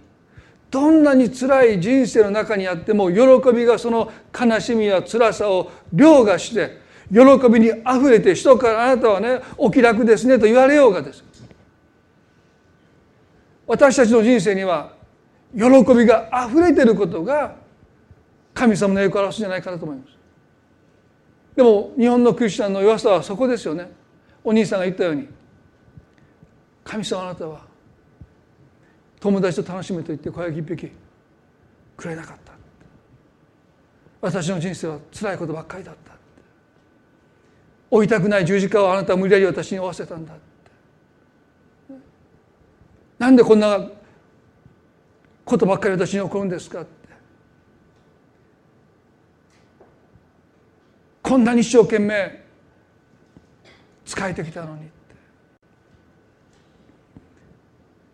[0.68, 6.81] どんなに辛い人生の中にあっても喜びがその悲しみや辛さを凌駕して
[7.12, 7.18] 喜
[7.50, 11.22] びにあふれて人からあなたはねお気楽ですねと言われようがです。
[13.66, 14.94] 私たちの人生には
[15.54, 15.62] 喜
[15.94, 17.54] びがあふれていることが
[18.54, 20.16] 神様の栄光を表すんじゃないかなと思います。
[21.54, 23.90] でも日本のクリスチャンの弱さはそこですよね。
[24.42, 25.28] お兄さんが言ったように
[26.82, 27.60] 神様あなたは
[29.20, 30.90] 友達と楽しめと言って小焼き一匹
[31.96, 32.52] くれなかった。
[34.22, 36.21] 私の人生は辛いことばっかりだった。
[37.92, 40.32] 負いたくない十字架をあなたは無理やり私に負わせたんだ。
[40.32, 40.42] って
[43.18, 43.86] なんでこんな
[45.44, 46.80] ことばっかり私に起こるんですか。
[46.80, 46.90] って
[51.20, 52.42] こんなに一生懸命
[54.06, 54.88] 使えてきたのに。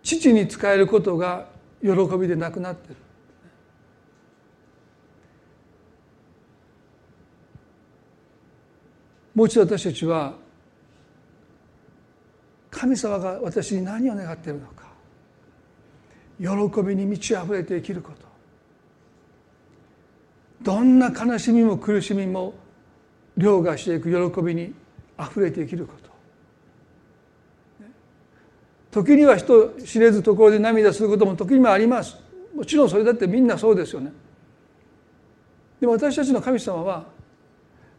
[0.03, 1.47] 父に使えることが
[1.83, 2.97] 喜びでなくなってる。
[9.39, 10.35] もう一度私たちは
[12.73, 14.89] 神様が私に何を願っているのか
[16.41, 18.27] 喜びに満ち溢れて生きること
[20.63, 22.53] どんな悲しみも苦しみも
[23.37, 24.75] 凌駕していく喜びに
[25.21, 26.09] 溢れて生きること。
[28.91, 32.17] 時には人知れずところで涙することも時にもあります。
[32.57, 34.11] もちろんそれだってみんなそうですよね。
[35.81, 37.18] でも私たちの神様は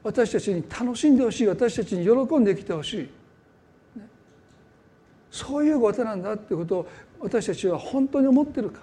[0.04, 3.10] 私たちに楽しんでほしい私たちに喜んできてほしい。
[5.32, 6.88] そういうことなんだってことを
[7.20, 8.80] 私たちは本当に思ってるか。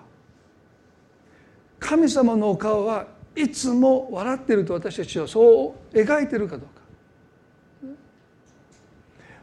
[1.78, 6.76] 神様のお顔はいつも笑ってると私たちはそう描いてるかどうか。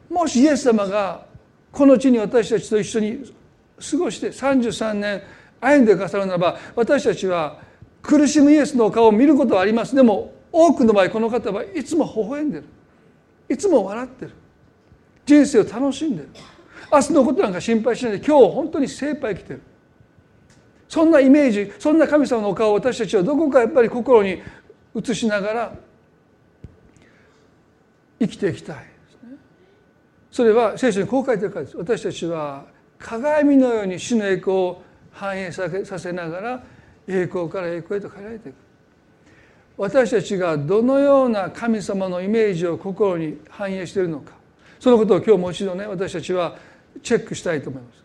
[0.09, 1.25] もしイエス様が
[1.71, 3.33] この地に私たちと一緒に
[3.91, 5.23] 過ごして33年
[5.59, 7.59] 歩んでくださるならば私たちは
[8.01, 9.95] 苦しむイエスのお顔を見ることはあります。
[9.95, 12.63] でも多くの場合この方はいつも微笑んでる。
[13.49, 14.31] いつも笑ってる。
[15.25, 16.29] 人生を楽しんでる。
[16.91, 19.61] 明日のことなんか心配しないで今日本当に精一杯生きてる。
[20.87, 24.43] そんなイメージそんな神様のお顔を私たちはどこかやっぱり心に
[24.95, 25.75] 映しながら
[28.19, 28.85] 生きていきたい
[30.29, 31.77] それは聖書にこう書いてるからです。
[31.77, 32.65] 私たちは
[32.99, 34.81] 鏡のように主の栄光を
[35.11, 36.63] 反映させながら
[37.07, 38.55] 栄光から栄光へと変えられていく。
[39.77, 44.33] 私たちがどのような神様のイメージを心に反映しているのか。
[44.79, 46.57] そのことを今日もう一度ね私たちは
[47.01, 48.03] チェックしたいと思います。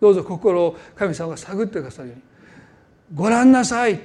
[0.00, 2.22] どうぞ心を神様が探ってくださるように。
[3.14, 4.00] ご覧なさい。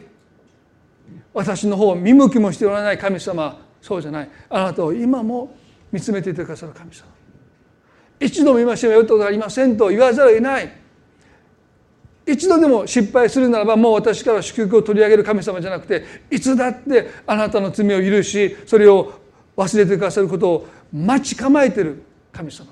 [1.33, 3.59] 私の方を見向きもしておらない神様。
[3.81, 4.29] そうじゃない。
[4.49, 5.55] あなたを今も
[5.91, 7.05] 見つめていてくださる神様。
[8.19, 10.71] 一度も見ましょうよったことありませんと言わざるを得ない。
[12.31, 19.13] 一度でも失敗するならばもう私から祝福を取り上げる神様じゃなくていつだってあなたの罪を許しそれを
[19.57, 22.01] 忘れてくださることを待ち構えている
[22.31, 22.67] 神様。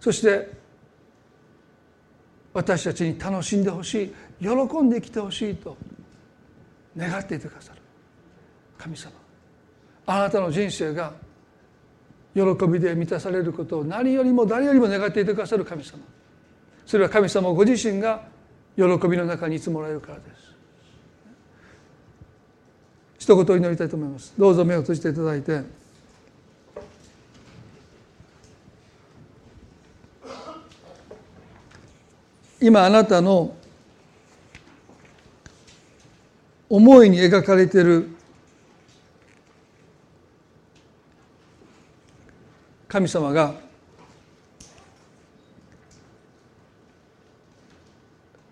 [0.00, 0.50] そして
[2.54, 4.48] 私たちに楽しんでほしい喜
[4.82, 5.76] んできてほしいと
[6.96, 7.80] 願っていてくださる
[8.78, 9.12] 神様。
[10.06, 11.12] あなたの人生が
[12.34, 15.98] 喜びで満たされることを何よりも誰よりも願っていてくださる神様。
[16.88, 18.22] それは神様ご自身が
[18.74, 20.48] 喜びの中にいつもらえるからです。
[23.18, 24.32] 一言祈りたいと思います。
[24.38, 25.64] どうぞ目を閉じていただいて。
[32.58, 33.54] 今あなたの
[36.70, 38.08] 思いに描かれている
[42.88, 43.67] 神様が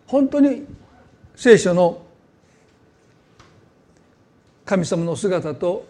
[0.07, 0.64] 本当に
[1.34, 2.02] 聖書の
[4.64, 5.86] 神様の姿と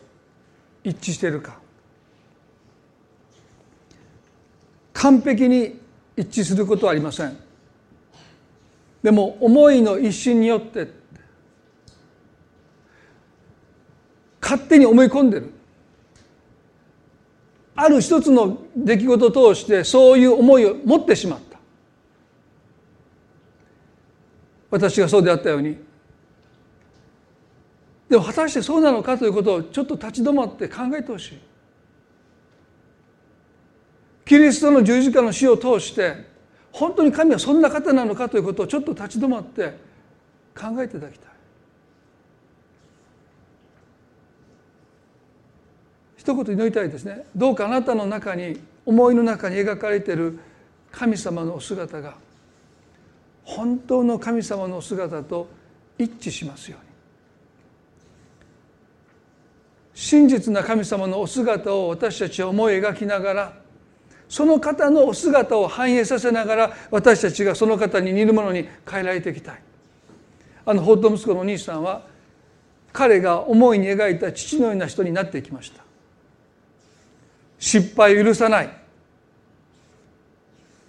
[0.82, 1.58] 一致しているか。
[4.92, 5.78] 完璧に
[6.16, 7.36] 一致することはありません。
[9.02, 10.88] でも思いの一心によって
[14.40, 15.52] 勝手に思い込んでる。
[17.76, 21.58] ある一つの出来事を通してそういう思いを持ってしまった
[24.70, 25.78] 私がそうであったように。
[28.08, 31.38] でも果たしてそうなのかということをちょっと立ち止まって考えてほしい。
[34.24, 36.24] キリストの十字架の死を通して
[36.72, 39.76] 本当に神はそんな方なのかということをちょっと立ち止まって
[40.54, 41.30] 考えていただきたい。
[46.16, 47.24] 一言祈りたいですね。
[47.36, 50.38] どうかあなたの中に思いの中に描かれている
[50.90, 52.16] 神様のお姿が
[53.46, 55.48] 本当の神様の姿と
[55.96, 56.86] 一致しますように。
[59.94, 63.52] 真実な神様のお姿を私たちは思い描きながら
[64.28, 69.62] その方のお姿を反映させながら私たちがその方に似るものに変えられていきたい。
[70.66, 72.04] あの法と息子のお兄さんは
[72.92, 75.84] 彼が思いに描いた父のような人になっていきました。
[77.58, 78.70] 失敗を許さない。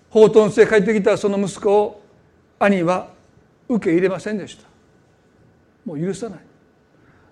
[0.10, 2.07] 法との末帰ってきたその息子を
[2.60, 3.10] 兄は
[3.70, 4.68] 受け入れませんでした。
[5.86, 6.40] もう許さない。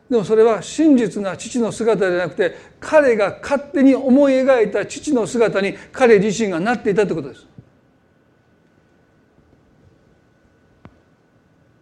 [0.10, 7.47] でもそれは真実な父の姿ではなくて彼が勝手に思い描いた父の姿に彼自身がなっていたということです。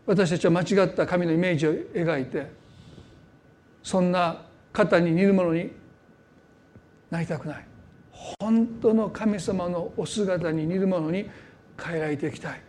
[0.06, 2.52] 私たちは間違った神のイメージを描いて
[3.84, 4.42] そんな
[4.72, 5.72] 方に似るものに
[7.10, 7.66] なりたくない。
[8.40, 11.30] 本当の神様のお姿に似るものに
[11.82, 12.62] 変えられていきたい。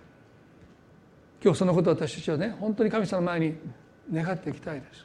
[1.44, 3.54] 今日そのことを私たちはね本当に神様の前に
[4.10, 5.04] 願っていきたいです。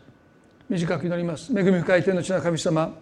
[0.70, 1.52] 短く祈ります。
[1.52, 2.98] 恵み深い天の地の神様。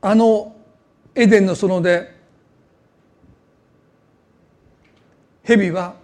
[0.00, 0.56] あの
[1.14, 2.16] エデンの園で
[5.44, 5.94] 蛇は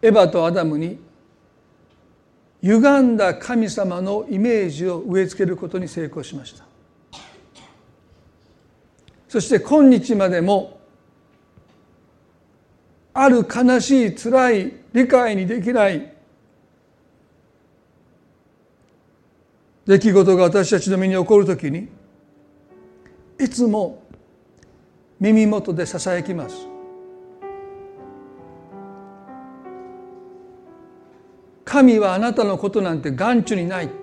[0.00, 1.00] エバとアダムに
[2.62, 6.69] 歪んだ神様のイメージを植え付けることに成功しました。
[9.30, 10.80] そして今日までも
[13.14, 16.12] ある悲しい辛い理解にできない
[19.86, 21.86] 出来事が私たちの身に起こるときに
[23.38, 24.02] いつも
[25.20, 26.66] 耳元でささやきます。
[31.64, 33.99] 神はあなたのことなんて眼中にない。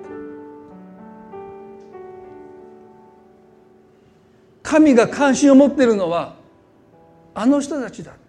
[4.67, 6.35] 神が関心を持っているのは
[7.33, 8.19] あの人たちだって。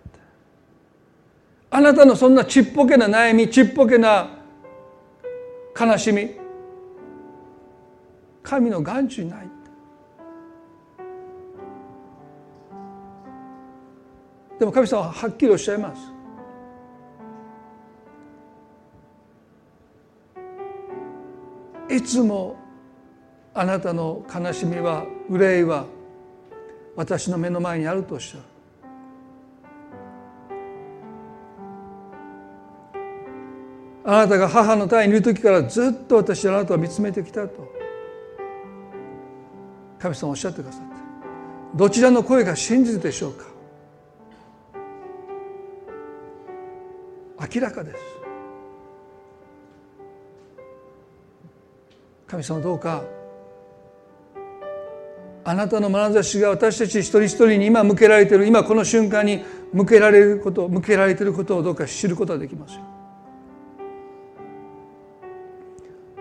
[1.69, 4.31] あなたのそんなちっぽけな悩みちっぽけな
[5.77, 6.31] 悲しみ
[8.45, 9.49] 神の眼中にない
[14.61, 16.01] でも神様ははっきりおっしゃいます。
[21.93, 22.57] いつも
[23.55, 25.98] あなたの悲しみは憂いは
[26.99, 28.43] 私の目の前にあるとおっしゃる。
[34.05, 37.73] あなたが母の体にいる時からずっと私はあなたを見つめてきたと。
[40.01, 40.97] 神様おっしゃってくださった
[41.77, 43.45] どちらの声が真実でしょうか。
[47.55, 47.99] 明らかです。
[52.27, 53.18] 神様どうか
[55.49, 59.43] あなたの眼差しが私たち一人一人に今向けられている今この瞬間に
[59.73, 62.83] 向けられること向けられていることをどうか知ることができますよ。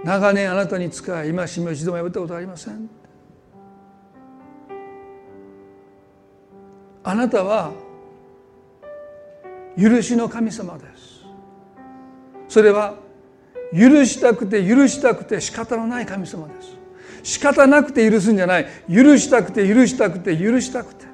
[0.06, 2.90] 長年あなたに仕え今しめを一度も破ったことありません。
[7.04, 7.74] あなたは
[9.78, 11.26] 許しの神様です。
[12.48, 12.96] それは
[13.74, 16.77] 許したくて許したくて仕方のない神様です。
[17.28, 18.68] 仕方なくて許すんじゃない。
[18.90, 21.06] 許したくて許したくて許したくて。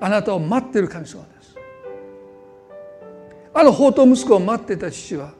[0.00, 1.54] あなたを待ってる神様です。
[3.54, 5.34] あの宝刀息子を待ってた父は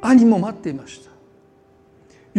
[0.00, 1.10] 兄も待っていました。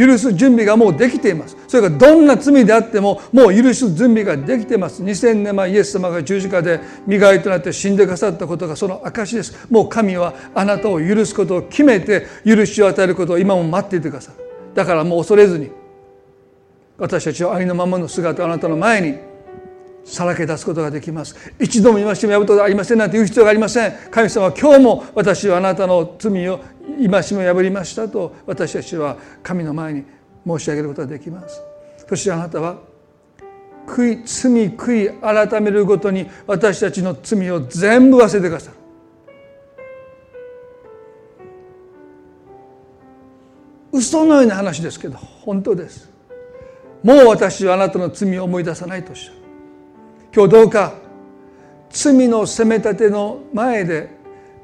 [0.02, 1.58] 許す準備がもうできています。
[1.68, 5.04] それがどんな罪であってももう許す準備ができています。
[5.04, 9.68] 2000年前イエス様が十字架で身代わりとなって死んでくださったことがその証です。
[9.70, 14.36] もう神はあなたを許すことを決めて許しを与えることを今も待っていてください
[14.74, 15.81] だからもう恐れずに
[17.02, 19.18] 私たちはありのままの姿をあなたの前に
[20.04, 21.36] さらけ出すことができます。
[21.60, 23.94] 一度も今しもやぶことがありませんなんて言う必要がありません。
[24.12, 26.60] 神様は今日も私はあなたの罪を
[27.00, 30.04] 今しも破りましたと私たちは神の前に
[30.46, 31.64] 申し上げることができます。
[32.08, 32.78] そしてあなたは
[33.88, 38.78] 悔い罪悔い改めるごとに私たちの罪を全部忘れてくださる。
[43.92, 46.11] 嘘のような話ですけど本当です。
[47.04, 49.38] もう私はあなたの罪を思い出さないとおっしゃる。
[50.34, 50.94] 今日どうか
[51.90, 54.10] 罪の責め立ての前で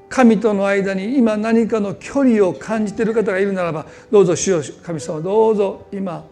[0.08, 6.26] 神との間に今何かの距離を感じている方がいるならばどうぞ主よ神様どうぞ今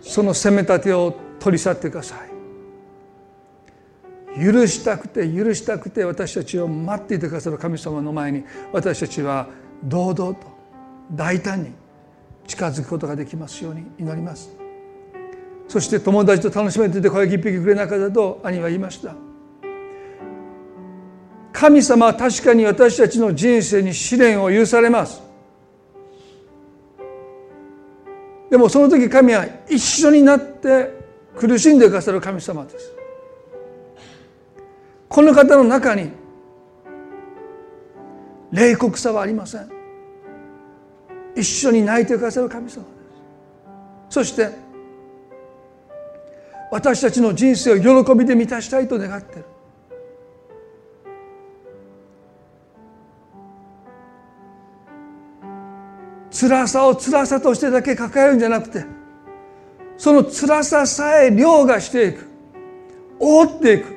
[0.00, 2.36] その責め立てを取り去ってください。
[4.36, 9.48] 許したくて許したくて私たちを待っていてくださる神様の前に私たちは
[9.82, 10.40] 堂々と
[11.12, 11.70] 大胆に
[12.46, 14.55] 近づくことができますように祈ります。
[15.68, 19.14] そして友達と楽しめていて声一匹くれなかったと兄は言いました。
[21.52, 25.22] 神様は確かに私たちの人生に試練を許されます。
[28.50, 30.94] でもその時神は一緒になって
[31.34, 32.92] 苦しんでくださる神様です。
[35.08, 36.10] この方の中に
[38.52, 39.70] 冷酷さはありません。
[41.34, 42.88] 一緒に泣いてくださる神様で
[44.10, 44.10] す。
[44.10, 44.50] そして
[46.70, 49.44] 私たちの人生を喜びで満たしたいと願ってる。
[56.30, 58.84] 辛さを辛さとしてだけ抱えるんじゃなくて
[59.96, 62.28] その辛ささえ凌駕していく。
[63.18, 63.96] 覆っていく。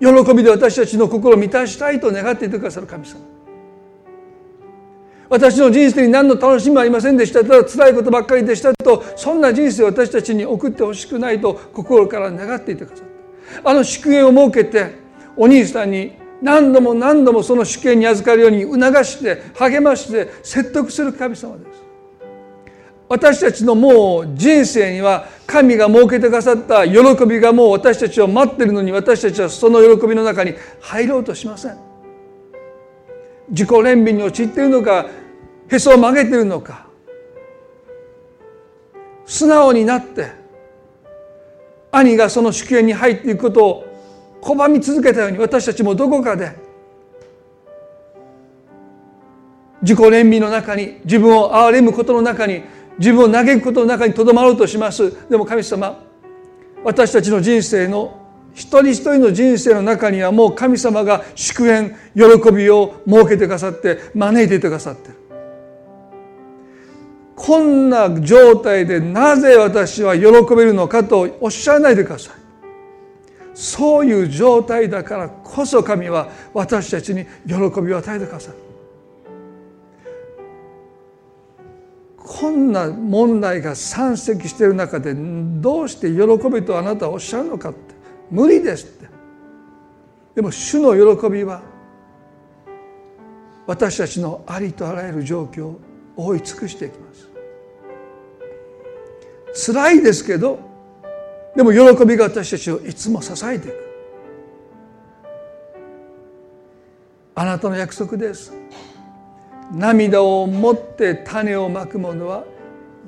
[0.00, 3.35] 喜びで私たちの心を満たしたいと願っていてくださる神様。
[5.28, 13.06] 私の人生に何の楽しみもありませんでしたただ辛いことばっかりでしたとそんな人生を私たちに送ってほしくないと心から願っていてくださっ
[13.62, 14.94] たあの祝言を設けて
[15.36, 16.12] お兄さんに
[16.42, 21.86] 何度も何度もその主権に預かるように促して励まして説得する神様です。
[23.08, 31.95] 私たちのもう人生には神が設けてくださった喜びがもう私たちを待っているのに私たちはその喜びの中に入ろうとしません。
[33.48, 35.06] 自己憐憫に陥っているのか
[35.68, 36.86] へそを曲げているのか。
[39.26, 40.30] 素直になって
[41.90, 43.84] 兄がその主権に入っていくことを
[44.40, 46.52] 拒み続けたように私たちもどこかで
[49.82, 52.62] 自己憐憫の中に自分を憐れむことの中に
[52.98, 55.28] 自分を嘆くことの中にとどまろうとします。
[55.28, 56.02] でも神様
[56.84, 58.25] 私たちの人生の
[58.56, 65.14] 一人一人の人生の中にはもう神様が祝宴喜びを設けてくださって招いていてくださってる。
[67.36, 70.24] こんな状態でなぜ私は喜
[70.56, 72.34] べるのかとおっしゃらないでください。
[73.52, 78.56] そういう状態だからこそ神は私たちに喜びを与えてくださる。
[82.16, 87.95] こんな問題が山積している中でどうして喜びとあなたはおっしゃるのかって。
[88.30, 89.06] 無理ですって。
[90.34, 91.62] でも主の喜びは
[93.66, 95.80] 私たちのありとあらゆる状況を
[96.16, 97.14] 覆い尽くしていきま
[99.54, 99.72] す。
[99.72, 100.58] 辛いですけど
[101.54, 103.86] でも喜びが私たちをいつも支えていく。
[107.34, 108.52] あなたの約束です。
[109.72, 112.44] 涙を持って種をまく者は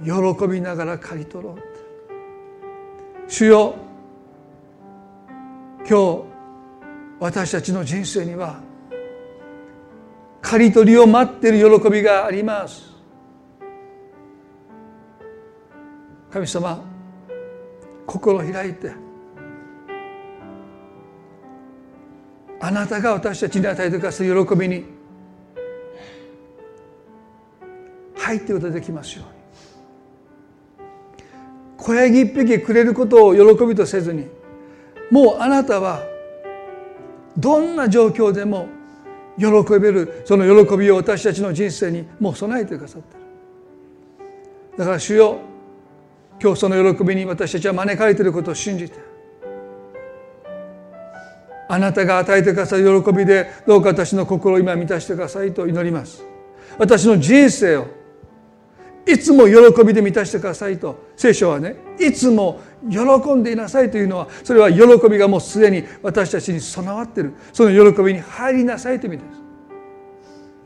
[0.04, 0.12] 喜
[0.48, 1.56] びながら刈り取ろう。
[3.30, 3.74] 主よ
[5.88, 6.24] 今日
[7.18, 8.60] 私たちの人生には
[10.42, 12.88] 刈り取りを待っている喜びがあります。
[16.30, 16.84] 神様
[18.06, 18.92] 心開いて
[22.60, 24.84] あなたが私たちに与えてくださる喜びに
[28.14, 29.38] 入っていくことできますように。
[31.78, 34.26] 小ヤギ一匹くれることを喜びとせずに
[35.10, 36.02] もうあなたは
[37.36, 38.68] どんな状況でも
[39.38, 39.46] 喜
[39.78, 43.18] べるその喜びを私たちの人生にもう備えてくださってる。
[44.76, 45.38] だから主よ
[46.40, 48.98] 今日その喜びに私たちは招かれていることを信じて
[51.68, 56.24] あなたが与えてくださる喜びでどうか私の心を今満たしてくださいと祈ります。
[56.78, 57.86] 私の人生を
[59.06, 62.60] いつも喜びで満たしてくださいと聖書はねいつも
[62.90, 67.34] 喜んでいなさいというのはそれは喜びがもうすでに私たちに備わっている。
[67.52, 69.40] その喜びに入りなさいという意味です。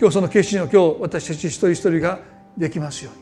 [0.01, 2.19] 今日その決心を今日私たち一人一人が
[2.57, 3.22] できますように。